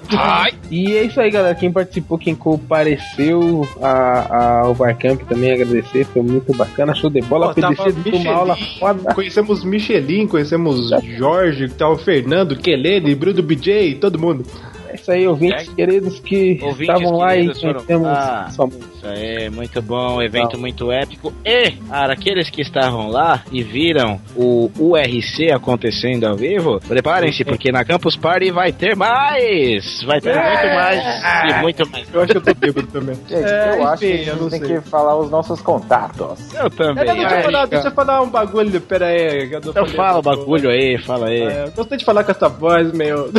[0.70, 1.54] e é isso aí, galera.
[1.54, 6.04] Quem participou, quem compareceu a- ao Barcamp também agradecer.
[6.06, 6.94] Foi muito bacana.
[6.94, 7.54] Show de bola.
[7.54, 9.14] Pô, tava PDC deu uma aula foda.
[9.14, 14.44] Conhecemos Michelin, conhecemos Jorge, tá o Fernando, Kelene, Bruno BJ, todo mundo.
[14.88, 18.48] É isso aí, ouvintes queridos que Ouvintes estavam lá e queridos conhecemos Ah.
[18.50, 21.32] só Isso aí, muito bom, evento muito épico.
[21.44, 27.70] E para aqueles que estavam lá e viram o URC acontecendo ao vivo, preparem-se, porque
[27.70, 30.02] na Campus Party vai ter mais!
[30.04, 32.14] Vai ter muito mais e muito mais.
[32.14, 33.14] Eu acho que eu tô bêbado também.
[33.28, 34.80] Gente, É, eu acho enfim, que a eu não gente tem sei.
[34.80, 36.54] que falar os nossos contatos.
[36.54, 37.04] Eu também.
[37.08, 39.50] É, deixa, eu falar, deixa eu falar um bagulho, pera aí.
[39.52, 41.42] eu Então fala o bagulho aí, fala aí.
[41.42, 43.30] É, eu gostei de falar com essa voz, meu.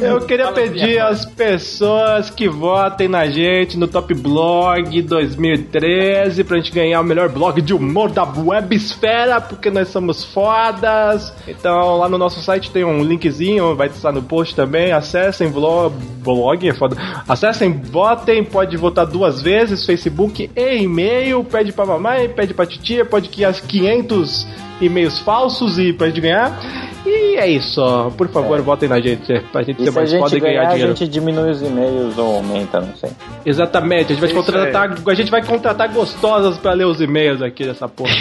[0.00, 6.70] eu queria pedir às pessoas que votem na gente no Top Blog 2013 pra gente
[6.72, 11.32] ganhar o melhor blog de humor da websfera, porque nós somos fodas.
[11.48, 14.92] Então lá no nosso site tem um linkzinho, vai estar no post também.
[14.92, 16.96] Acessem blog, blog é foda.
[17.26, 21.42] Acessem, votem, pode votar duas vezes, Facebook e e-mail.
[21.44, 24.46] Pede pra mamãe, pede pra titia, pode as 500
[24.80, 26.85] e-mails falsos e pra gente ganhar.
[27.06, 28.10] E é isso, ó.
[28.10, 30.54] por favor, votem na gente, é, pra gente ser se a mais foda e ganhar
[30.54, 30.96] ganhar, a dinheiro.
[30.96, 33.10] gente diminui os e-mails ou aumenta, não sei.
[33.44, 37.40] Exatamente, a gente vai Isso contratar, a gente vai contratar gostosas pra ler os e-mails
[37.42, 38.12] aqui dessa porra.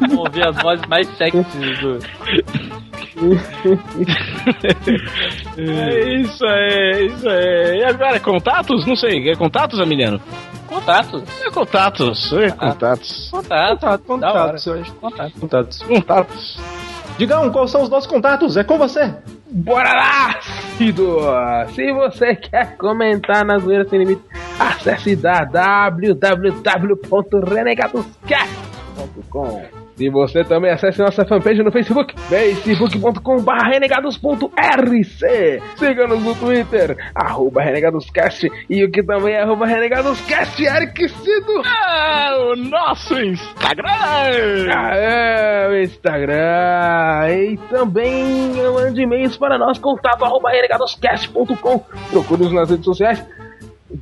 [0.00, 1.44] Vamos ouvir as vozes mais sexys
[1.80, 1.98] do.
[5.58, 7.78] É isso aí, isso aí.
[7.78, 8.86] E agora, contatos?
[8.86, 10.20] Não sei, é contatos, Emiliano?
[10.66, 11.22] Contatos.
[11.44, 13.28] É contatos, é contatos.
[13.30, 14.06] Contatos.
[14.06, 14.92] Contatos, eu acho.
[14.94, 15.40] Contatos.
[15.40, 15.82] Contatos.
[15.82, 16.58] Contatos.
[17.18, 18.56] Digam, quais são os nossos contatos?
[18.56, 19.14] É com você.
[19.50, 20.40] Bora lá,
[20.76, 21.18] Cido!
[21.74, 24.22] Se você quer comentar na Zoeira Sem Limite,
[24.58, 25.16] acesse
[27.42, 29.85] renegados.com.
[29.98, 35.62] E você também acesse nossa fanpage no Facebook, facebook.com.br renegados.rc.
[35.76, 41.62] Siga-nos no Twitter, arroba renegadoscast, e o que também é arroba renegadoscast, Eric Cido.
[41.64, 43.86] É o nosso Instagram!
[44.74, 47.30] Ah, é, o Instagram.
[47.30, 51.78] E também mande e-mails para nós, contato arroba renegadoscast.com.
[52.10, 53.24] Procure-nos nas redes sociais.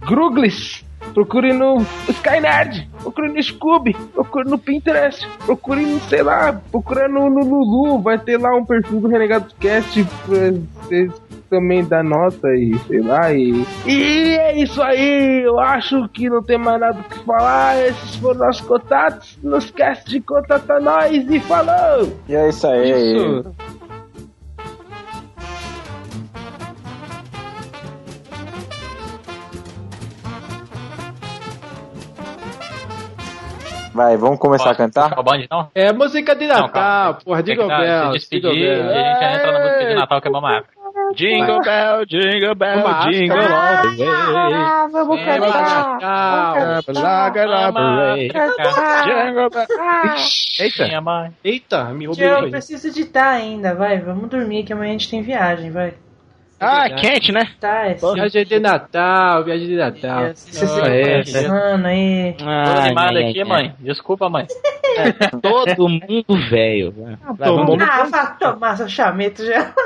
[0.00, 0.84] Gruglis.
[1.12, 7.30] Procure no Skynerd, procure no Scooby, procure no Pinterest, procure no, sei lá, procure no,
[7.30, 10.50] no Lulu, vai ter lá um perfil do Renegados Cast pra
[10.82, 11.12] vocês
[11.54, 13.64] também dar nota e sei lá, e.
[13.86, 15.42] E é isso aí!
[15.44, 17.80] Eu acho que não tem mais nada o que falar.
[17.80, 19.38] Esses foram nossos contatos.
[19.42, 22.12] Não esquece de contatar nós e falou!
[22.28, 22.90] E é isso aí.
[22.90, 23.54] Isso.
[33.94, 35.14] Vai, vamos começar a cantar?
[35.22, 35.68] Bonde, não?
[35.74, 37.18] É música de Não, Natal, calma.
[37.24, 38.94] porra, Jingle Bell, se despedir Jingle e a Bell.
[38.94, 40.74] gente já entra na música de Natal, que é uma época.
[41.16, 44.08] Jingle bell, jingle bell, Uma jingle all the way.
[44.52, 45.98] Ah, vamos cantar.
[46.00, 46.54] Natal.
[46.86, 49.04] Vamos cantar.
[49.04, 49.66] Jingle bell.
[50.60, 51.30] Eita, Minha mãe.
[51.44, 52.28] eita, me roubei.
[52.28, 53.98] Eu preciso editar ainda, vai.
[53.98, 55.94] Vamos dormir que amanhã a gente tem viagem, vai.
[56.60, 57.48] Ah, quente, né?
[57.60, 60.32] Tá, é Viagem de Natal, viagem de Natal.
[60.34, 61.48] Você Ah, é, é.
[61.48, 62.34] Mano, aí.
[62.38, 63.44] Tô animado aqui, ai.
[63.44, 63.74] mãe.
[63.80, 64.46] Desculpa, mãe.
[65.42, 66.92] Todo mundo velho.
[66.96, 69.72] Vai, vai, Todo vamos- mundo- Ah, vai tomar seu chamento já.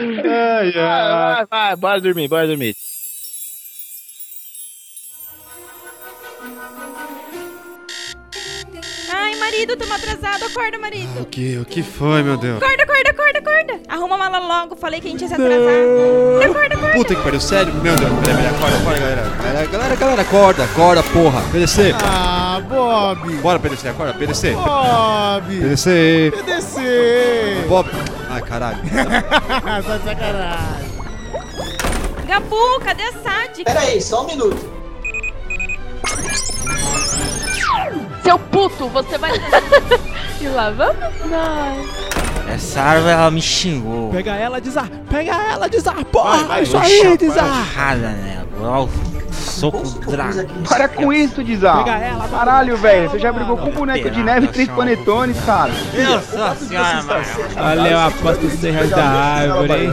[0.00, 1.44] Ai, ai.
[1.44, 2.74] Vai, vai, bora dormir, bora dormir.
[9.50, 10.44] Marido, tamo atrasado.
[10.44, 11.20] Acorda, marido.
[11.20, 12.62] O que, o que foi, meu Deus?
[12.62, 13.80] Acorda, acorda, acorda, acorda.
[13.88, 14.76] Arruma a mala logo.
[14.76, 16.50] Falei que a gente ia se atrasar.
[16.50, 16.96] Acorda, acorda.
[16.96, 17.74] Puta que pariu, sério?
[17.74, 19.22] Meu Deus, peraí, peraí, acorda, acorda, galera.
[19.42, 21.42] Galera, galera, galera, acorda, acorda, porra.
[21.50, 21.94] PDC.
[22.02, 23.36] Ah, Bob!
[23.42, 24.52] Bora, PDC, acorda, PDC.
[24.52, 25.46] Bob!
[25.48, 26.32] PDC.
[26.36, 27.66] PDC!
[27.68, 27.88] Bob.
[28.30, 28.78] Ai, caralho.
[29.60, 30.90] Tá de sacanagem.
[32.26, 33.64] Gabu, cadê a Sadi?
[33.64, 34.79] Peraí, só um minuto.
[38.22, 39.32] Seu puto, você vai.
[40.40, 42.10] e lá vamos nós.
[42.48, 44.10] Essa árvore ela me xingou.
[44.10, 44.88] Pega ela, Dizar!
[45.08, 46.04] Pega ela, Dizar!
[46.06, 46.38] Porra!
[46.38, 48.48] Vai, vai, isso aí, porrada nela.
[48.62, 48.88] Ó,
[49.32, 50.46] Soco dragão.
[50.68, 51.84] Para com isso, Dizal.
[51.84, 53.10] Pega ela, Caralho, velho.
[53.10, 55.72] Você já brigou com um boneco de neve e três panetones, cara.
[56.36, 57.24] Nossa senhora, mano.
[57.56, 59.92] Olha, eu aposto os 100 reais da árvore, hein?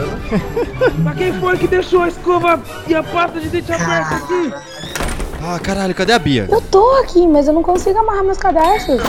[0.98, 4.52] Mas quem foi que deixou a escova e a pasta de dente aberta aqui?
[5.50, 6.46] Ah, caralho, cadê a Bia?
[6.50, 9.00] Eu tô aqui, mas eu não consigo amarrar meus cadarços.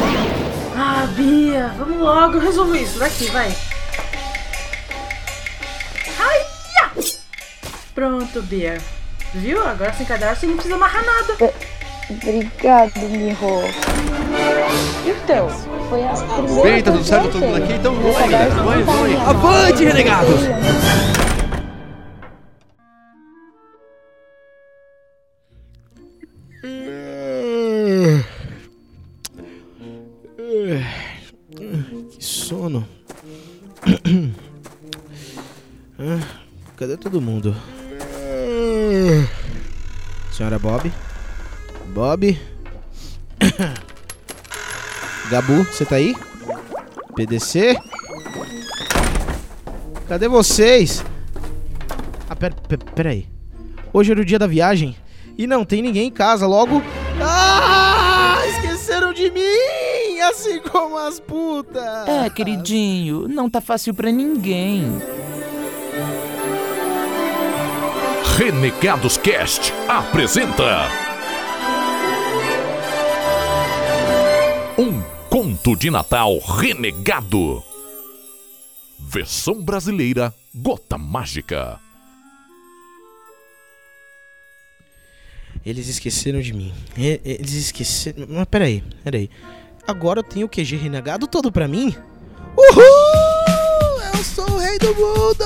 [0.73, 2.97] Ah, Bia, vamos logo resolver isso.
[2.97, 3.53] Daqui, vai.
[6.17, 7.03] Ai!
[7.93, 8.77] Pronto, Bia.
[9.33, 9.67] Viu?
[9.67, 11.53] Agora sem cadastro você não precisa amarrar nada.
[12.09, 13.35] Obrigado, Miho.
[15.05, 15.49] Então,
[15.89, 17.73] foi a primeira Bem, tá tudo certo, todo eu mundo aqui?
[17.73, 19.27] Então vamos aí, cadarço vamos tá vamos.
[19.27, 20.39] Avante, renegados!
[36.99, 37.55] Todo mundo?
[40.31, 40.91] Senhora Bob?
[41.93, 42.39] Bob?
[45.31, 46.15] Gabu, você tá aí?
[47.15, 47.77] PDC?
[50.07, 51.03] Cadê vocês?
[52.29, 53.27] Ah, pera, pera, pera aí.
[53.93, 54.95] Hoje era o dia da viagem
[55.37, 56.81] e não tem ninguém em casa, logo.
[57.21, 58.39] Ah!
[58.47, 60.19] Esqueceram de mim!
[60.21, 62.07] Assim como as putas!
[62.07, 64.99] É, queridinho, não tá fácil pra ninguém.
[68.39, 70.87] Renegados Cast apresenta
[74.77, 77.61] Um conto de Natal renegado.
[78.97, 81.81] Versão brasileira Gota Mágica.
[85.65, 86.73] Eles esqueceram de mim.
[86.95, 88.25] Eles esqueceram.
[88.29, 89.29] Mas peraí, peraí.
[89.85, 91.93] Agora eu tenho o QG renegado todo pra mim?
[92.55, 94.01] Uhul!
[94.15, 95.45] Eu sou o rei do mundo!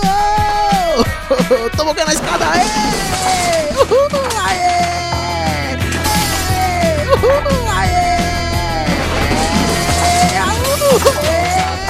[1.76, 2.46] Tô bocando a escada!
[2.46, 2.64] Aê!
[3.74, 4.08] Uhul!
[4.46, 5.74] Aê!
[6.06, 7.08] Aê!
[7.14, 7.70] Uhul!
[7.72, 8.14] Aê!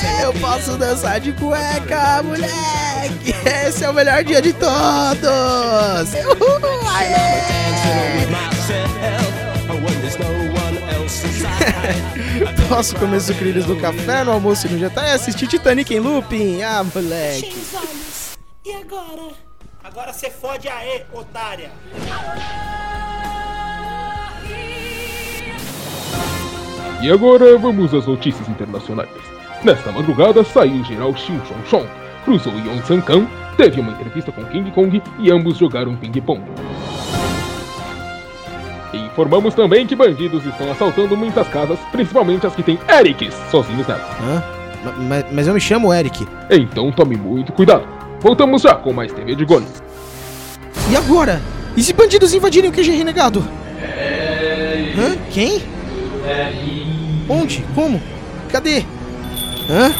[0.01, 0.23] Aê!
[0.23, 3.35] Eu posso dançar de cueca, moleque!
[3.67, 4.71] Esse é o melhor dia de todos!
[6.39, 6.87] Uhul!
[6.96, 7.44] Aê!
[12.67, 16.62] Posso comer sucrilhos no café, no almoço e no jantar e assistir Titanic em looping?
[16.62, 17.54] Ah, moleque.
[18.66, 19.32] E agora?
[19.84, 21.72] Agora você fode aê, otária.
[27.02, 29.10] E agora vamos às notícias internacionais.
[29.64, 31.88] Nesta madrugada saiu o general Shin Chong Chong,
[32.24, 36.42] cruzou Yon San Kan, teve uma entrevista com King Kong e ambos jogaram ping-pong.
[38.94, 44.06] Informamos também que bandidos estão assaltando muitas casas, principalmente as que têm Erics sozinhos nelas.
[44.22, 44.44] Hã?
[44.86, 46.28] Ma- Mas, mas eu me chamo Eric.
[46.50, 47.86] Então tome muito cuidado.
[48.24, 49.67] Voltamos já com mais TV de Gole.
[50.90, 51.42] E agora?
[51.76, 53.46] E se bandidos invadirem o QG renegado?
[54.98, 55.17] Hã?
[55.30, 55.62] Quem?
[57.30, 57.65] Onde?
[57.76, 58.02] Como?
[58.50, 58.86] Cadê?
[59.69, 59.94] Hã?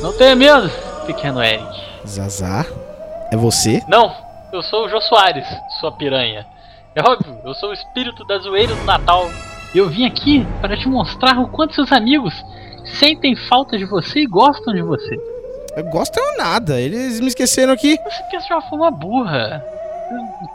[0.00, 0.70] Não tenha medo,
[1.04, 1.62] pequeno Eric.
[2.06, 2.66] Zazar?
[3.30, 3.82] É você?
[3.86, 4.10] Não,
[4.50, 5.46] eu sou o Jô Soares,
[5.78, 6.53] sua piranha.
[6.94, 9.28] É óbvio, eu sou o espírito da zoeira do Natal.
[9.74, 12.32] Eu vim aqui para te mostrar o quanto seus amigos
[12.84, 15.16] sentem falta de você e gostam de você.
[15.76, 16.80] Eu gosto eu nada.
[16.80, 17.98] Eles me esqueceram aqui.
[18.04, 19.64] Você pensa de uma forma burra.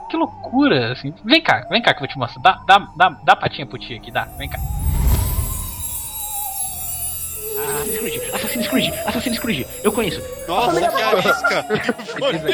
[0.10, 1.14] Que loucura, assim.
[1.26, 2.42] Vem cá, vem cá que eu vou te mostrar.
[2.42, 4.24] Dá, dá, dá, dá a patinha pro tio aqui, dá.
[4.38, 4.58] Vem cá.
[7.60, 10.22] Assassin's Creed, Assassin's Creed, Assassin's Creed, eu conheço.
[10.48, 11.66] Nossa, que arisca!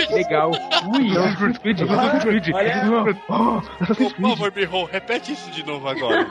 [0.08, 0.52] Que legal.
[0.52, 2.44] Ui, Assassin's Creed, Assassin's Creed.
[3.30, 6.28] Oh, Assassin's Por favor, Birro, repete isso de novo agora.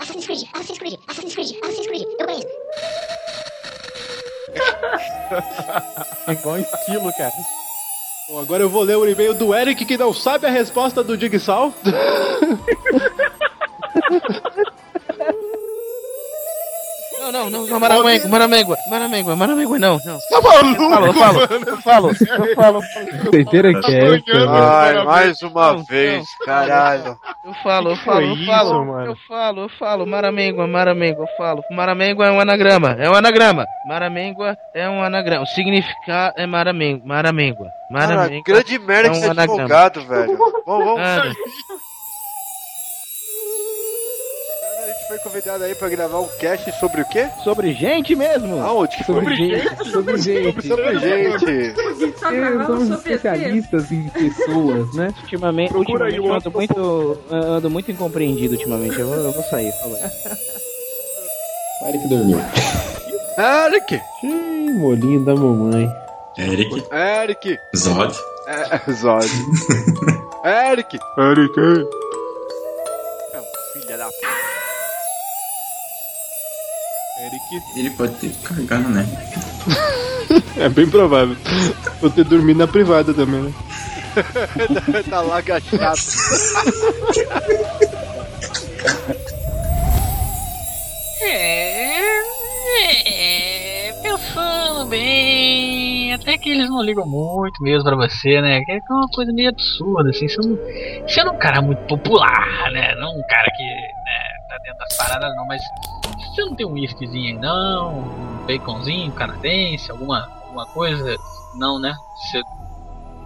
[0.00, 2.48] Assassin's Creed, Assassin's Creed, Assassin's Creed, Assassin's Creed, eu conheço.
[6.26, 7.32] É igual estilo, cara.
[8.28, 11.14] Bom, agora eu vou ler o e-mail do Eric que não sabe a resposta do
[11.16, 11.74] Digsal.
[17.34, 20.18] Não, não, não, Maramengo, Maramengo, Maramengo, Maramengo, não, não.
[20.30, 22.80] Tá maluco, Eu falo, eu falo, falo, falo.
[23.32, 24.22] Doideira que é.
[24.48, 27.18] Ai, mais uma Não, vez, caralho.
[27.44, 29.06] Eu falo, eu Que falo, eu falo, mano?
[29.06, 31.64] eu falo, eu falo, Maramengo, Maramengo, eu falo.
[31.72, 33.66] Maramengo é um anagrama, é um anagrama.
[33.84, 35.42] Maramengo é um anagrama.
[35.42, 37.64] O significado é Maramengo, Maramengo.
[37.64, 38.44] Cara, Maramengo.
[38.44, 40.38] grande merda é que um você é advogado, velho.
[40.64, 41.36] Vamos, vamos.
[45.04, 47.28] Gente foi convidado aí pra gravar um cast sobre o quê?
[47.42, 48.60] Sobre gente mesmo?
[48.60, 49.14] Aonde que foi?
[49.16, 49.90] Sobre gente.
[49.90, 50.68] Sobre gente.
[50.68, 51.74] Sobre gente.
[52.32, 55.12] Eu somos especialistas em pessoas, né?
[55.22, 58.98] Ultimamente, Procura aí ultimamente o eu ando muito, eu ando muito incompreendido ultimamente.
[58.98, 59.98] Eu vou, eu vou sair, falou.
[61.86, 62.38] Eric dormiu.
[63.38, 64.00] Eric!
[64.22, 65.92] Ih, molinho da mamãe.
[66.38, 66.84] Eric.
[66.90, 67.58] Eric!
[67.76, 68.16] Zod.
[68.46, 69.26] É, Zod.
[70.44, 70.98] Eric!
[71.18, 72.03] Eric.
[77.24, 77.62] Eric.
[77.76, 79.06] Ele pode ter cagado, né?
[80.56, 81.36] É bem provável.
[82.00, 83.52] Vou ter dormido na privada também, né?
[85.10, 85.98] tá lá agachado.
[91.22, 92.00] É,
[93.88, 98.60] é, pensando bem, até que eles não ligam muito mesmo pra você, né?
[98.64, 100.28] Que é uma coisa meio absurda, assim.
[100.28, 100.56] Você não,
[101.06, 102.94] você não é um cara muito popular, né?
[102.96, 105.46] Não um cara que né, tá dentro das paradas, não.
[105.46, 105.60] Mas
[106.34, 107.98] você não tem um whiskyzinho aí, não?
[108.00, 111.16] Um baconzinho canadense, alguma, alguma coisa?
[111.54, 111.94] Não, né?
[112.16, 112.42] Você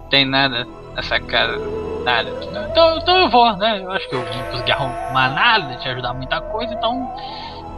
[0.09, 1.57] tem nada nessa casa,
[2.03, 2.29] nada.
[2.69, 3.81] Então, então eu vou, né?
[3.83, 7.11] Eu acho que eu vim conseguir arrumar nada, te ajudar muita coisa, então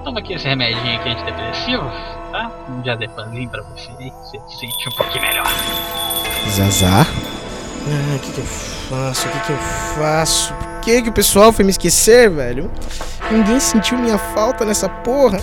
[0.04, 1.84] toma aqui esse remedinho aqui antidepressivo,
[2.32, 2.52] tá?
[2.70, 5.48] Um diazepanzinho pra você aí, você se sentir um pouquinho melhor.
[6.50, 7.06] Zazar?
[7.88, 9.28] Ah, o que, que eu faço?
[9.28, 10.54] O que, que eu faço?
[10.82, 12.70] Que, que o pessoal foi me esquecer, velho?
[13.32, 15.40] Ninguém sentiu minha falta nessa porra.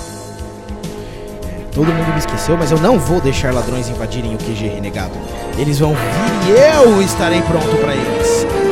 [1.73, 5.15] Todo mundo me esqueceu, mas eu não vou deixar ladrões invadirem o QG renegado.
[5.57, 8.68] Eles vão vir e eu estarei pronto pra eles.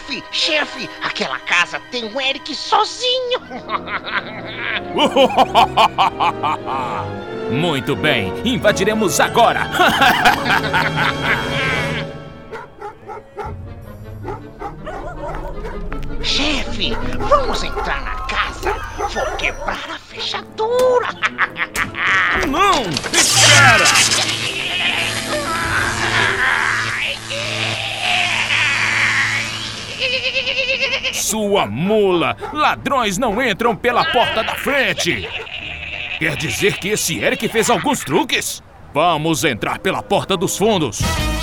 [0.00, 3.40] Chefe, chefe, aquela casa tem um Eric sozinho.
[7.52, 9.60] Muito bem, invadiremos agora.
[16.22, 18.74] Chefe, vamos entrar na casa.
[19.12, 21.08] Vou quebrar a fechadura.
[22.48, 24.49] Não, espera.
[31.12, 32.36] Sua mula!
[32.52, 35.28] Ladrões não entram pela porta da frente!
[36.18, 38.62] Quer dizer que esse Eric fez alguns truques?
[38.92, 41.00] Vamos entrar pela porta dos fundos!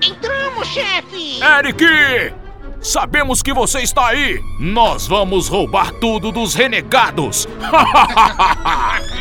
[0.00, 1.40] Entramos, chefe!
[1.42, 2.32] Eric!
[2.80, 4.40] Sabemos que você está aí!
[4.60, 7.48] Nós vamos roubar tudo dos renegados!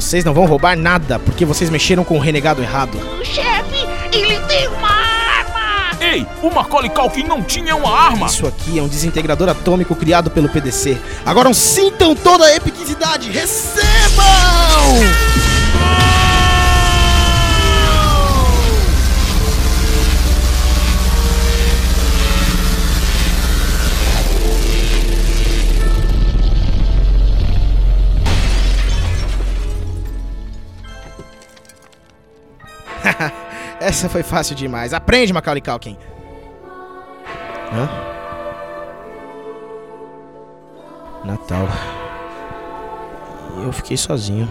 [0.00, 2.98] Vocês não vão roubar nada, porque vocês mexeram com o renegado errado.
[3.22, 5.90] Chefe, ele tem uma arma!
[6.00, 8.26] Ei, o Macaulay Culkin não tinha uma arma!
[8.26, 10.98] Isso aqui é um desintegrador atômico criado pelo PDC.
[11.24, 13.30] Agora sintam toda a epicidade!
[13.30, 14.24] Recebam!
[33.90, 34.94] Essa foi fácil demais.
[34.94, 35.98] Aprende, Macaulay Culkin.
[37.72, 37.88] Hã?
[41.24, 41.66] Natal.
[43.64, 44.48] Eu fiquei sozinho.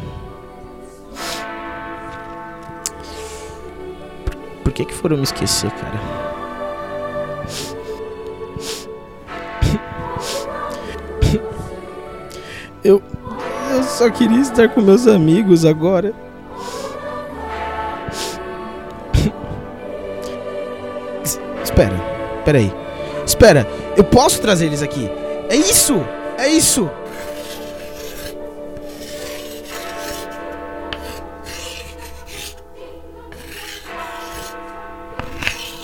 [4.62, 5.98] Por que que foram me esquecer, cara?
[12.84, 13.02] Eu
[13.72, 16.14] eu só queria estar com meus amigos agora.
[22.50, 22.74] Espera aí.
[23.26, 25.10] Espera, eu posso trazer eles aqui.
[25.50, 26.04] É isso!
[26.38, 26.90] É isso!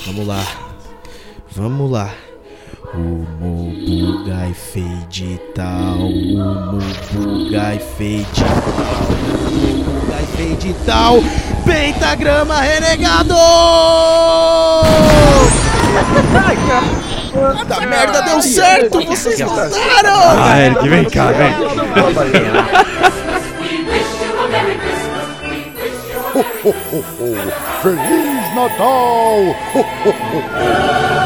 [0.05, 0.43] Vamos lá.
[1.51, 2.09] Vamos lá.
[2.93, 5.97] O Mobugai fade tal.
[5.97, 8.43] O Mobugai fade
[8.77, 9.07] tal.
[9.39, 11.15] O Mobugai fade tal.
[11.65, 13.35] Pentagrama renegado!
[17.57, 19.01] Puta merda, deu certo!
[19.05, 20.39] Vocês voltaram!
[20.39, 21.53] Ah, Eric, vem cá, vem.
[26.33, 27.53] Ho, ho, ho, ho.
[27.81, 29.55] Feliz Natal!
[29.73, 31.24] Ho, ho, ho, ho.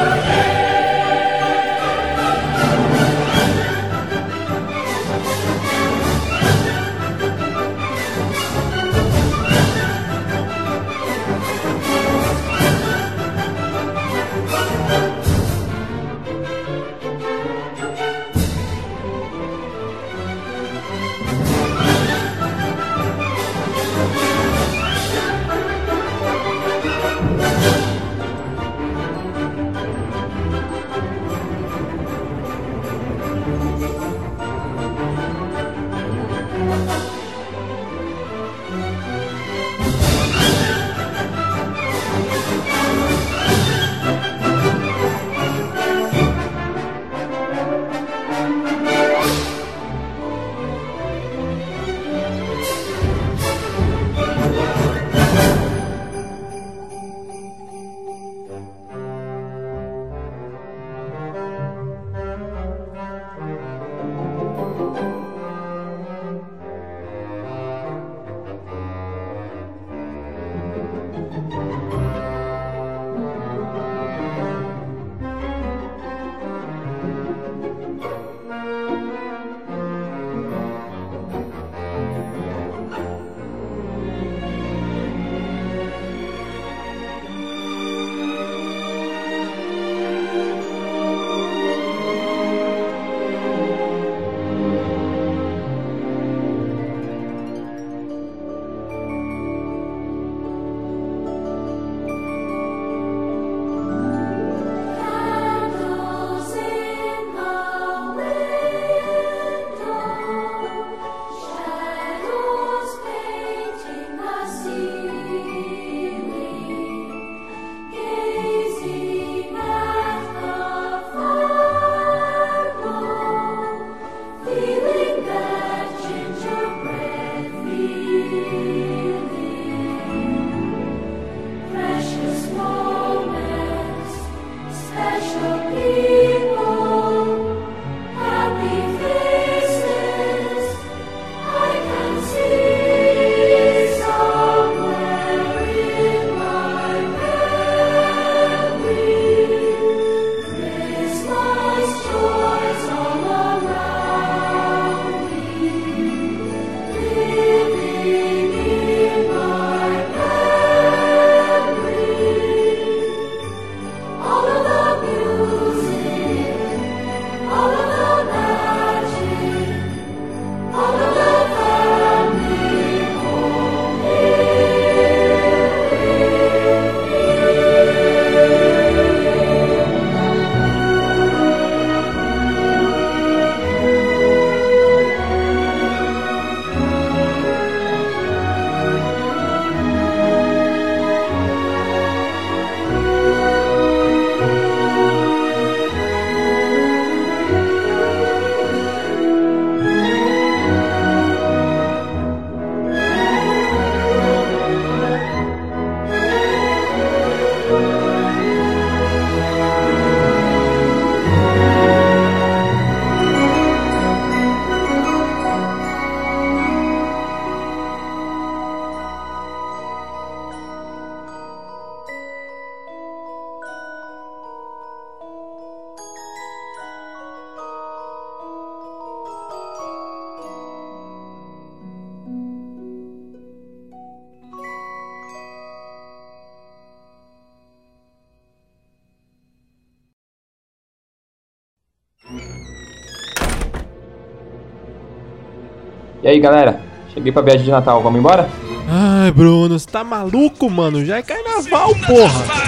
[246.39, 246.81] Aí, galera?
[247.13, 248.49] Cheguei pra viagem de Natal, vamos embora?
[248.89, 251.05] Ai, Bruno, você tá maluco, mano?
[251.05, 252.58] Já é carnaval, porra!